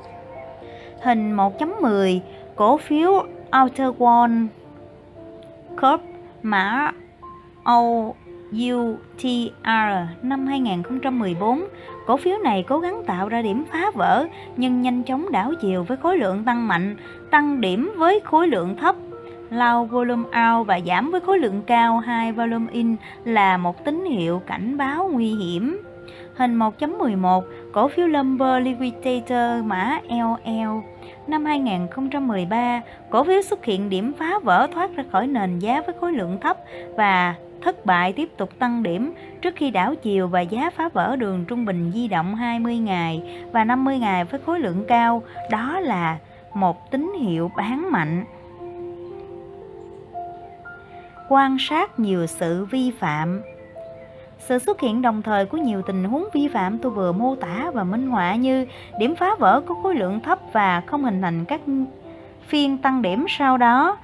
[1.02, 2.20] Hình 1.10
[2.56, 3.12] cổ phiếu
[3.62, 4.32] Outer One
[5.82, 6.00] Corp
[6.42, 6.92] mã
[7.64, 8.50] OUTR
[10.22, 11.64] năm 2014
[12.06, 14.26] cổ phiếu này cố gắng tạo ra điểm phá vỡ
[14.56, 16.96] nhưng nhanh chóng đảo chiều với khối lượng tăng mạnh
[17.30, 18.96] tăng điểm với khối lượng thấp
[19.50, 24.04] low volume out và giảm với khối lượng cao high volume in là một tín
[24.04, 25.82] hiệu cảnh báo nguy hiểm
[26.36, 27.42] Hình 1.11,
[27.72, 30.78] cổ phiếu Lumber Liquidator mã LL.
[31.26, 35.94] Năm 2013, cổ phiếu xuất hiện điểm phá vỡ thoát ra khỏi nền giá với
[36.00, 36.56] khối lượng thấp
[36.96, 41.16] và thất bại tiếp tục tăng điểm trước khi đảo chiều và giá phá vỡ
[41.16, 43.22] đường trung bình di động 20 ngày
[43.52, 45.22] và 50 ngày với khối lượng cao.
[45.50, 46.18] Đó là
[46.54, 48.24] một tín hiệu bán mạnh.
[51.32, 53.42] Quan sát nhiều sự vi phạm.
[54.38, 57.70] Sự xuất hiện đồng thời của nhiều tình huống vi phạm tôi vừa mô tả
[57.74, 58.66] và minh họa như
[58.98, 61.60] điểm phá vỡ có khối lượng thấp và không hình thành các
[62.46, 63.98] phiên tăng điểm sau đó,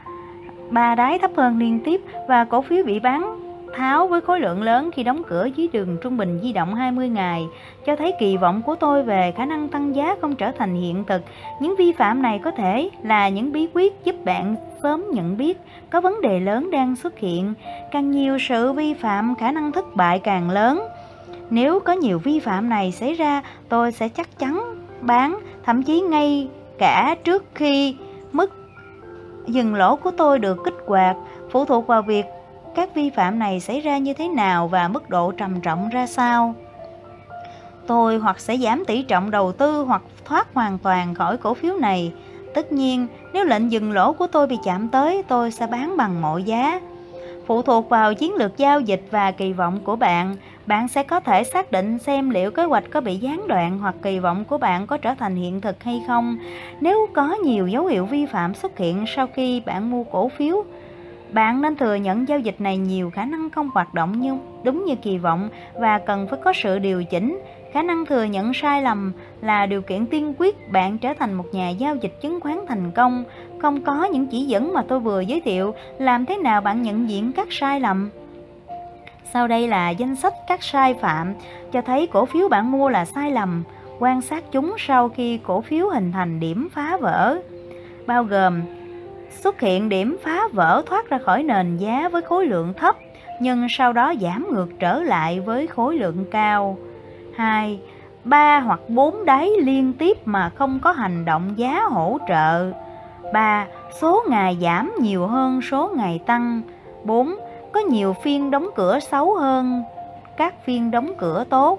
[0.71, 4.63] ba đáy thấp hơn liên tiếp và cổ phiếu bị bán tháo với khối lượng
[4.63, 7.47] lớn khi đóng cửa dưới đường trung bình di động 20 ngày,
[7.87, 11.05] cho thấy kỳ vọng của tôi về khả năng tăng giá không trở thành hiện
[11.05, 11.23] thực.
[11.61, 15.59] Những vi phạm này có thể là những bí quyết giúp bạn sớm nhận biết
[15.91, 17.55] có vấn đề lớn đang xuất hiện.
[17.91, 20.83] Càng nhiều sự vi phạm, khả năng thất bại càng lớn.
[21.51, 26.01] Nếu có nhiều vi phạm này xảy ra, tôi sẽ chắc chắn bán, thậm chí
[26.01, 26.49] ngay
[26.79, 27.97] cả trước khi
[28.33, 28.53] mức
[29.47, 31.17] dừng lỗ của tôi được kích hoạt,
[31.51, 32.25] phụ thuộc vào việc
[32.77, 36.07] các vi phạm này xảy ra như thế nào và mức độ trầm trọng ra
[36.07, 36.55] sao.
[37.87, 41.75] Tôi hoặc sẽ giảm tỷ trọng đầu tư hoặc thoát hoàn toàn khỏi cổ phiếu
[41.77, 42.13] này.
[42.55, 46.23] Tất nhiên, nếu lệnh dừng lỗ của tôi bị chạm tới, tôi sẽ bán bằng
[46.23, 46.81] mọi giá.
[47.47, 51.21] Phụ thuộc vào chiến lược giao dịch và kỳ vọng của bạn, bạn sẽ có
[51.21, 54.59] thể xác định xem liệu kế hoạch có bị gián đoạn hoặc kỳ vọng của
[54.59, 56.39] bạn có trở thành hiện thực hay không.
[56.81, 60.65] Nếu có nhiều dấu hiệu vi phạm xuất hiện sau khi bạn mua cổ phiếu,
[61.37, 64.85] bạn nên thừa nhận giao dịch này nhiều khả năng không hoạt động như đúng
[64.85, 67.43] như kỳ vọng và cần phải có sự điều chỉnh.
[67.73, 71.45] Khả năng thừa nhận sai lầm là điều kiện tiên quyết bạn trở thành một
[71.53, 73.25] nhà giao dịch chứng khoán thành công.
[73.63, 77.09] Không có những chỉ dẫn mà tôi vừa giới thiệu, làm thế nào bạn nhận
[77.11, 78.11] diện các sai lầm?
[79.33, 81.35] Sau đây là danh sách các sai phạm
[81.73, 83.63] cho thấy cổ phiếu bạn mua là sai lầm.
[83.99, 87.39] Quan sát chúng sau khi cổ phiếu hình thành điểm phá vỡ.
[88.07, 88.63] bao gồm
[89.43, 92.97] xuất hiện điểm phá vỡ thoát ra khỏi nền giá với khối lượng thấp,
[93.41, 96.79] nhưng sau đó giảm ngược trở lại với khối lượng cao.
[97.37, 97.81] 2.
[98.25, 102.73] 3 hoặc 4 đáy liên tiếp mà không có hành động giá hỗ trợ.
[103.33, 103.67] 3.
[104.01, 106.63] Số ngày giảm nhiều hơn số ngày tăng.
[107.05, 107.35] 4.
[107.73, 109.83] Có nhiều phiên đóng cửa xấu hơn
[110.37, 111.79] các phiên đóng cửa tốt.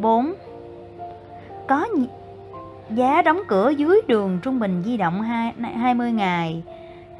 [0.00, 0.34] 4.
[1.66, 1.86] Có
[2.90, 5.22] giá đóng cửa dưới đường trung bình di động
[5.76, 6.62] 20 ngày.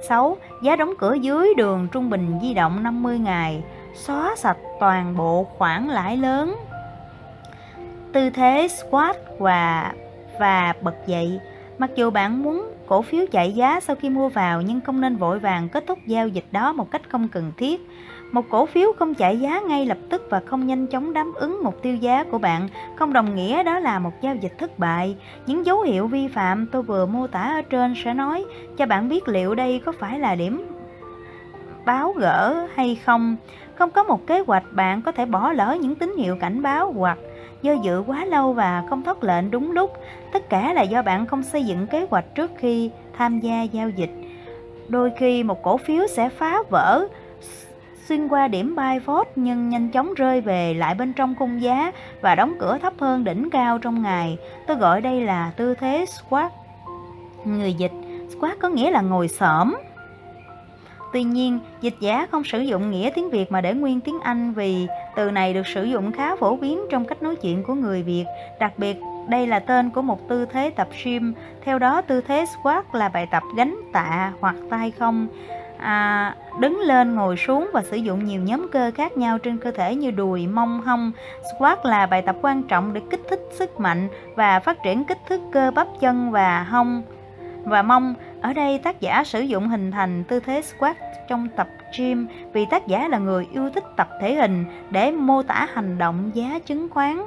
[0.08, 0.36] 6.
[0.62, 3.62] Giá đóng cửa dưới đường trung bình di động 50 ngày,
[3.94, 6.56] xóa sạch toàn bộ khoản lãi lớn.
[8.12, 9.92] Tư thế squat và
[10.40, 11.40] và bật dậy.
[11.78, 15.16] Mặc dù bạn muốn cổ phiếu chạy giá sau khi mua vào nhưng không nên
[15.16, 17.86] vội vàng kết thúc giao dịch đó một cách không cần thiết.
[18.32, 21.60] Một cổ phiếu không chạy giá ngay lập tức và không nhanh chóng đáp ứng
[21.64, 25.16] mục tiêu giá của bạn, không đồng nghĩa đó là một giao dịch thất bại.
[25.46, 28.44] Những dấu hiệu vi phạm tôi vừa mô tả ở trên sẽ nói
[28.76, 30.66] cho bạn biết liệu đây có phải là điểm
[31.86, 33.36] báo gỡ hay không.
[33.74, 36.92] Không có một kế hoạch, bạn có thể bỏ lỡ những tín hiệu cảnh báo
[36.92, 37.18] hoặc
[37.62, 39.92] do dự quá lâu và không thoát lệnh đúng lúc.
[40.32, 43.90] Tất cả là do bạn không xây dựng kế hoạch trước khi tham gia giao
[43.90, 44.10] dịch.
[44.88, 47.06] Đôi khi một cổ phiếu sẽ phá vỡ
[48.08, 51.92] xuyên qua điểm bay vote nhưng nhanh chóng rơi về lại bên trong khung giá
[52.20, 54.38] và đóng cửa thấp hơn đỉnh cao trong ngày.
[54.66, 56.52] Tôi gọi đây là tư thế squat.
[57.44, 57.92] Người dịch,
[58.30, 59.74] squat có nghĩa là ngồi xổm.
[61.12, 64.52] Tuy nhiên, dịch giả không sử dụng nghĩa tiếng Việt mà để nguyên tiếng Anh
[64.52, 64.86] vì
[65.16, 68.24] từ này được sử dụng khá phổ biến trong cách nói chuyện của người Việt.
[68.60, 68.96] Đặc biệt,
[69.28, 71.34] đây là tên của một tư thế tập gym.
[71.64, 75.28] Theo đó, tư thế squat là bài tập gánh tạ hoặc tay không
[75.78, 79.70] à, đứng lên ngồi xuống và sử dụng nhiều nhóm cơ khác nhau trên cơ
[79.70, 81.12] thể như đùi, mông, hông.
[81.56, 85.18] Squat là bài tập quan trọng để kích thích sức mạnh và phát triển kích
[85.28, 87.02] thước cơ bắp chân và hông
[87.64, 88.14] và mông.
[88.40, 90.96] Ở đây tác giả sử dụng hình thành tư thế squat
[91.28, 91.68] trong tập
[91.98, 95.98] gym vì tác giả là người yêu thích tập thể hình để mô tả hành
[95.98, 97.22] động giá chứng khoán.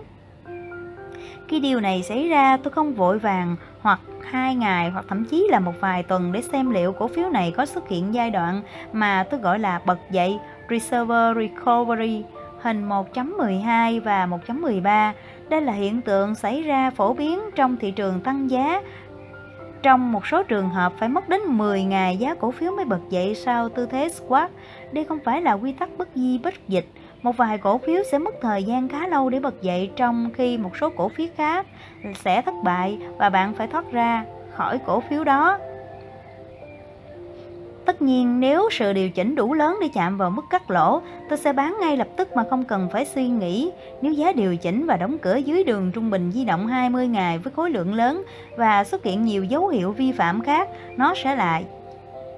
[1.48, 4.00] Khi điều này xảy ra, tôi không vội vàng hoặc
[4.32, 7.54] hai ngày hoặc thậm chí là một vài tuần để xem liệu cổ phiếu này
[7.58, 8.62] có xuất hiện giai đoạn
[8.94, 12.24] mà tôi gọi là bật dậy, Reserve Recovery,
[12.62, 15.14] hình 1.12 và 1.13.
[15.50, 18.82] Đây là hiện tượng xảy ra phổ biến trong thị trường tăng giá.
[19.84, 23.00] Trong một số trường hợp phải mất đến 10 ngày giá cổ phiếu mới bật
[23.10, 24.52] dậy sau tư thế squat.
[24.92, 26.86] Đây không phải là quy tắc bất di bất dịch
[27.22, 30.58] một vài cổ phiếu sẽ mất thời gian khá lâu để bật dậy trong khi
[30.58, 31.66] một số cổ phiếu khác
[32.24, 35.58] sẽ thất bại và bạn phải thoát ra khỏi cổ phiếu đó.
[37.86, 41.38] Tất nhiên nếu sự điều chỉnh đủ lớn để chạm vào mức cắt lỗ, tôi
[41.38, 43.72] sẽ bán ngay lập tức mà không cần phải suy nghĩ.
[44.02, 47.38] Nếu giá điều chỉnh và đóng cửa dưới đường trung bình di động 20 ngày
[47.38, 48.24] với khối lượng lớn
[48.58, 51.66] và xuất hiện nhiều dấu hiệu vi phạm khác, nó sẽ lại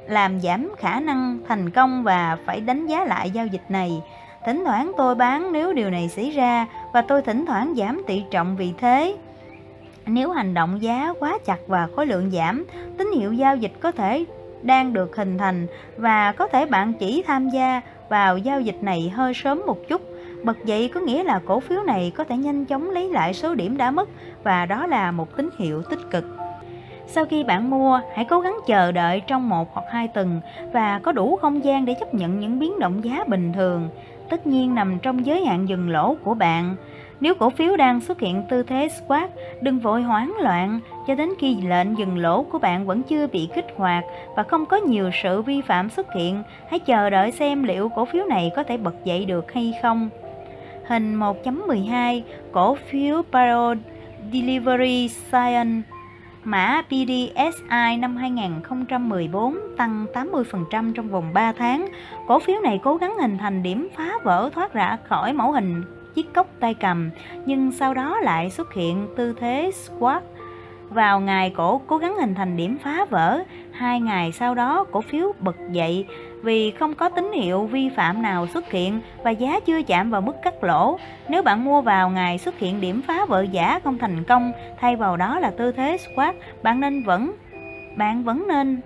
[0.07, 4.01] làm giảm khả năng thành công và phải đánh giá lại giao dịch này.
[4.45, 8.23] Thỉnh thoảng tôi bán nếu điều này xảy ra và tôi thỉnh thoảng giảm tỷ
[8.31, 9.15] trọng vì thế.
[10.05, 12.65] Nếu hành động giá quá chặt và khối lượng giảm,
[12.97, 14.25] tín hiệu giao dịch có thể
[14.61, 15.67] đang được hình thành
[15.97, 20.01] và có thể bạn chỉ tham gia vào giao dịch này hơi sớm một chút.
[20.43, 23.55] Bật dậy có nghĩa là cổ phiếu này có thể nhanh chóng lấy lại số
[23.55, 24.09] điểm đã mất
[24.43, 26.25] và đó là một tín hiệu tích cực.
[27.07, 30.41] Sau khi bạn mua, hãy cố gắng chờ đợi trong một hoặc hai tuần
[30.73, 33.89] và có đủ không gian để chấp nhận những biến động giá bình thường
[34.32, 36.75] tất nhiên nằm trong giới hạn dừng lỗ của bạn.
[37.19, 39.29] Nếu cổ phiếu đang xuất hiện tư thế squat,
[39.61, 43.49] đừng vội hoảng loạn cho đến khi lệnh dừng lỗ của bạn vẫn chưa bị
[43.55, 44.03] kích hoạt
[44.36, 46.43] và không có nhiều sự vi phạm xuất hiện.
[46.69, 50.09] Hãy chờ đợi xem liệu cổ phiếu này có thể bật dậy được hay không.
[50.88, 52.21] Hình 1.12
[52.51, 53.75] Cổ phiếu Bio
[54.34, 55.90] Delivery Science
[56.43, 61.87] Mã PDSI năm 2014 tăng 80% trong vòng 3 tháng.
[62.27, 65.83] Cổ phiếu này cố gắng hình thành điểm phá vỡ thoát ra khỏi mẫu hình
[66.15, 67.09] chiếc cốc tay cầm,
[67.45, 70.23] nhưng sau đó lại xuất hiện tư thế squat.
[70.89, 75.01] Vào ngày cổ cố gắng hình thành điểm phá vỡ, hai ngày sau đó cổ
[75.01, 76.05] phiếu bật dậy
[76.41, 80.21] vì không có tín hiệu vi phạm nào xuất hiện và giá chưa chạm vào
[80.21, 80.97] mức cắt lỗ.
[81.29, 84.95] Nếu bạn mua vào ngày xuất hiện điểm phá vỡ giả không thành công, thay
[84.95, 87.31] vào đó là tư thế squat, bạn nên vẫn
[87.97, 88.81] bạn vẫn nên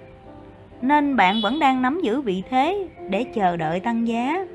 [0.82, 4.46] nên bạn vẫn đang nắm giữ vị thế để chờ đợi tăng giá.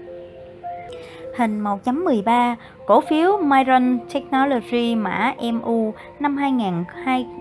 [1.38, 7.40] Hình 1.13 Cổ phiếu Myron Technology mã MU năm 2020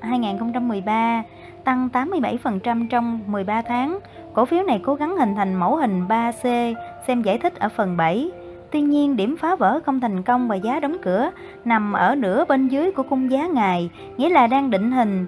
[0.00, 1.22] 2013
[1.64, 3.98] tăng 87% trong 13 tháng.
[4.34, 6.74] Cổ phiếu này cố gắng hình thành mẫu hình 3C,
[7.06, 8.30] xem giải thích ở phần 7.
[8.70, 11.30] Tuy nhiên, điểm phá vỡ không thành công và giá đóng cửa
[11.64, 15.26] nằm ở nửa bên dưới của cung giá ngày, nghĩa là đang định hình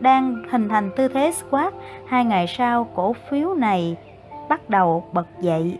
[0.00, 1.74] đang hình thành tư thế squat.
[2.06, 3.96] Hai ngày sau, cổ phiếu này
[4.48, 5.78] bắt đầu bật dậy.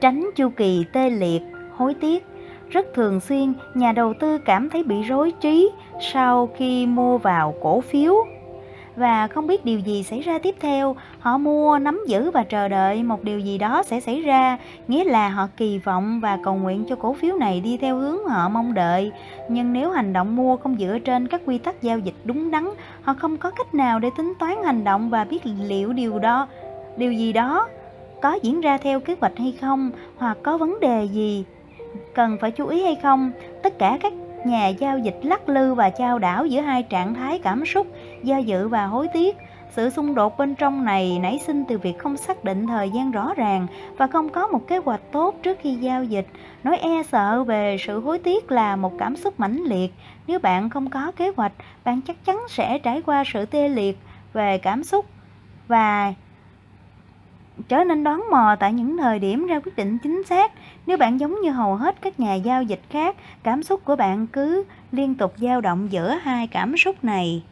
[0.00, 1.42] Tránh chu kỳ tê liệt,
[1.76, 2.26] hối tiếc.
[2.70, 5.70] Rất thường xuyên, nhà đầu tư cảm thấy bị rối trí
[6.12, 8.14] sau khi mua vào cổ phiếu
[8.96, 10.96] và không biết điều gì xảy ra tiếp theo.
[11.20, 14.58] Họ mua, nắm giữ và chờ đợi một điều gì đó sẽ xảy ra,
[14.88, 18.24] nghĩa là họ kỳ vọng và cầu nguyện cho cổ phiếu này đi theo hướng
[18.24, 19.12] họ mong đợi.
[19.48, 22.68] Nhưng nếu hành động mua không dựa trên các quy tắc giao dịch đúng đắn,
[23.02, 26.48] họ không có cách nào để tính toán hành động và biết liệu điều đó,
[26.96, 27.68] điều gì đó
[28.22, 31.44] có diễn ra theo kế hoạch hay không hoặc có vấn đề gì
[32.14, 33.32] cần phải chú ý hay không.
[33.62, 34.12] Tất cả các
[34.44, 37.86] nhà giao dịch lắc lư và trao đảo giữa hai trạng thái cảm xúc,
[38.22, 39.36] do dự và hối tiếc.
[39.70, 43.10] Sự xung đột bên trong này nảy sinh từ việc không xác định thời gian
[43.10, 43.66] rõ ràng
[43.96, 46.26] và không có một kế hoạch tốt trước khi giao dịch.
[46.64, 49.92] Nỗi e sợ về sự hối tiếc là một cảm xúc mãnh liệt.
[50.26, 51.52] Nếu bạn không có kế hoạch,
[51.84, 53.98] bạn chắc chắn sẽ trải qua sự tê liệt
[54.32, 55.06] về cảm xúc
[55.68, 56.14] và
[57.68, 60.52] trở nên đoán mò tại những thời điểm ra quyết định chính xác.
[60.86, 64.26] Nếu bạn giống như hầu hết các nhà giao dịch khác, cảm xúc của bạn
[64.26, 67.44] cứ liên tục dao động giữa hai cảm xúc này.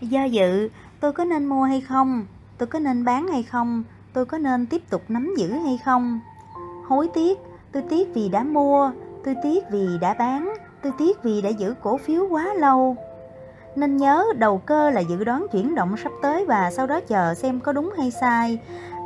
[0.00, 0.68] Do dự,
[1.00, 2.26] tôi có nên mua hay không?
[2.58, 3.84] Tôi có nên bán hay không?
[4.12, 6.20] Tôi có nên tiếp tục nắm giữ hay không?
[6.88, 7.38] Hối tiếc,
[7.72, 8.90] tôi tiếc vì đã mua,
[9.24, 12.96] tôi tiếc vì đã bán, tôi tiếc vì đã giữ cổ phiếu quá lâu.
[13.76, 17.34] Nên nhớ đầu cơ là dự đoán chuyển động sắp tới và sau đó chờ
[17.34, 18.58] xem có đúng hay sai.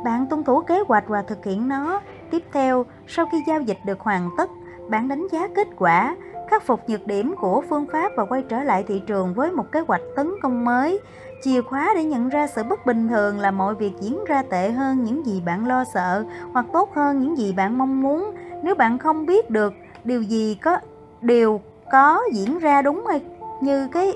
[0.03, 2.01] Bạn tuân thủ kế hoạch và thực hiện nó.
[2.31, 4.49] Tiếp theo, sau khi giao dịch được hoàn tất,
[4.89, 6.15] bạn đánh giá kết quả,
[6.49, 9.71] khắc phục nhược điểm của phương pháp và quay trở lại thị trường với một
[9.71, 10.99] kế hoạch tấn công mới.
[11.43, 14.71] Chìa khóa để nhận ra sự bất bình thường là mọi việc diễn ra tệ
[14.71, 18.31] hơn những gì bạn lo sợ hoặc tốt hơn những gì bạn mong muốn.
[18.63, 19.73] Nếu bạn không biết được
[20.03, 20.77] điều gì có
[21.21, 23.21] điều có diễn ra đúng hay
[23.61, 24.13] như cái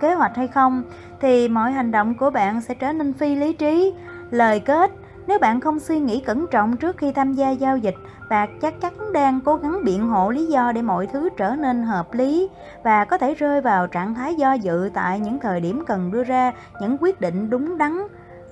[0.00, 0.82] kế hoạch hay không
[1.20, 3.94] thì mọi hành động của bạn sẽ trở nên phi lý trí.
[4.30, 4.90] Lời kết
[5.26, 7.94] nếu bạn không suy nghĩ cẩn trọng trước khi tham gia giao dịch,
[8.30, 11.82] bạn chắc chắn đang cố gắng biện hộ lý do để mọi thứ trở nên
[11.82, 12.48] hợp lý
[12.82, 16.24] và có thể rơi vào trạng thái do dự tại những thời điểm cần đưa
[16.24, 17.98] ra những quyết định đúng đắn,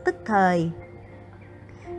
[0.04, 0.70] tức thời.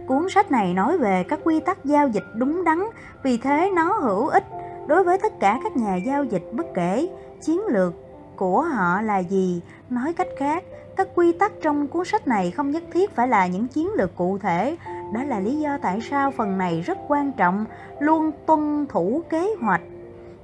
[0.07, 2.83] Cuốn sách này nói về các quy tắc giao dịch đúng đắn,
[3.23, 4.43] vì thế nó hữu ích
[4.87, 7.09] đối với tất cả các nhà giao dịch bất kể
[7.41, 7.93] chiến lược
[8.35, 9.61] của họ là gì.
[9.89, 10.63] Nói cách khác,
[10.95, 14.15] các quy tắc trong cuốn sách này không nhất thiết phải là những chiến lược
[14.15, 14.77] cụ thể.
[15.13, 17.65] Đó là lý do tại sao phần này rất quan trọng,
[17.99, 19.81] luôn tuân thủ kế hoạch.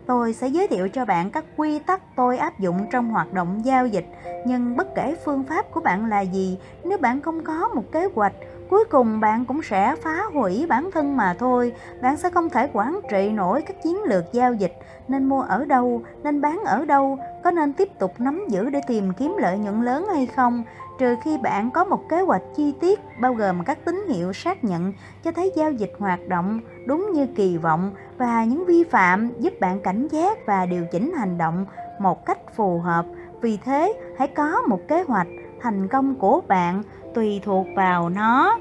[0.05, 3.61] Tôi sẽ giới thiệu cho bạn các quy tắc tôi áp dụng trong hoạt động
[3.65, 4.05] giao dịch,
[4.45, 8.07] nhưng bất kể phương pháp của bạn là gì, nếu bạn không có một kế
[8.15, 8.33] hoạch,
[8.69, 11.73] cuối cùng bạn cũng sẽ phá hủy bản thân mà thôi.
[12.01, 14.73] Bạn sẽ không thể quản trị nổi các chiến lược giao dịch,
[15.07, 18.81] nên mua ở đâu, nên bán ở đâu, có nên tiếp tục nắm giữ để
[18.87, 20.63] tìm kiếm lợi nhuận lớn hay không,
[20.99, 24.63] trừ khi bạn có một kế hoạch chi tiết bao gồm các tín hiệu xác
[24.63, 24.93] nhận
[25.23, 29.53] cho thấy giao dịch hoạt động đúng như kỳ vọng và những vi phạm giúp
[29.59, 31.65] bạn cảnh giác và điều chỉnh hành động
[31.99, 33.05] một cách phù hợp.
[33.41, 35.27] Vì thế, hãy có một kế hoạch
[35.61, 36.83] thành công của bạn
[37.13, 38.57] tùy thuộc vào nó.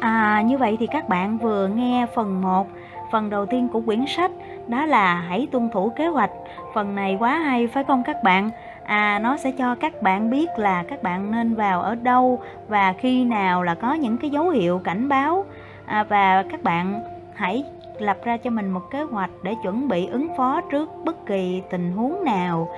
[0.00, 2.68] À, như vậy thì các bạn vừa nghe phần 1,
[3.12, 4.30] phần đầu tiên của quyển sách
[4.68, 6.30] đó là hãy tuân thủ kế hoạch.
[6.74, 8.50] Phần này quá hay phải không các bạn?
[8.84, 12.94] À nó sẽ cho các bạn biết là các bạn nên vào ở đâu và
[12.98, 15.44] khi nào là có những cái dấu hiệu cảnh báo.
[15.86, 17.02] À, và các bạn
[17.34, 17.64] hãy
[17.98, 21.62] lập ra cho mình một kế hoạch để chuẩn bị ứng phó trước bất kỳ
[21.70, 22.68] tình huống nào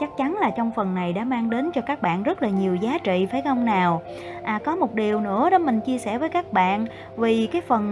[0.00, 2.74] chắc chắn là trong phần này đã mang đến cho các bạn rất là nhiều
[2.74, 4.02] giá trị phải không nào?
[4.44, 6.86] À có một điều nữa đó mình chia sẻ với các bạn
[7.16, 7.82] vì cái phần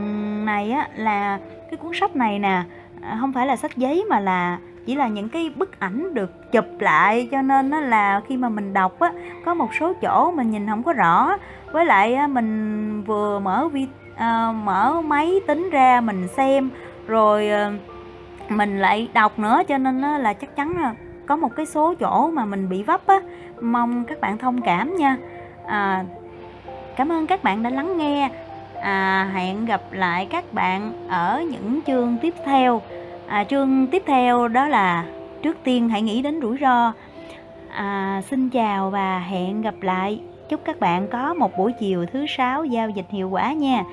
[0.44, 1.38] này á là
[1.70, 2.62] cái cuốn sách này nè
[3.02, 6.52] à, không phải là sách giấy mà là chỉ là những cái bức ảnh được
[6.52, 9.12] chụp lại cho nên nó là khi mà mình đọc á
[9.44, 11.36] có một số chỗ mình nhìn không có rõ.
[11.72, 13.86] Với lại mình vừa mở vi
[14.16, 16.70] à, mở máy tính ra mình xem
[17.06, 17.72] rồi ờ,
[18.48, 20.94] mình lại đọc nữa cho nên là chắc chắn là
[21.26, 23.20] có một cái số chỗ mà mình bị vấp á.
[23.60, 25.16] Mong các bạn thông cảm nha.
[25.66, 26.04] À,
[26.96, 28.30] cảm ơn các bạn đã lắng nghe.
[28.82, 32.82] À, hẹn gặp lại các bạn ở những chương tiếp theo.
[33.26, 35.04] À, chương tiếp theo đó là
[35.42, 36.92] trước tiên hãy nghĩ đến rủi ro.
[37.70, 40.20] À, xin chào và hẹn gặp lại.
[40.48, 43.84] Chúc các bạn có một buổi chiều thứ sáu giao dịch hiệu quả nha.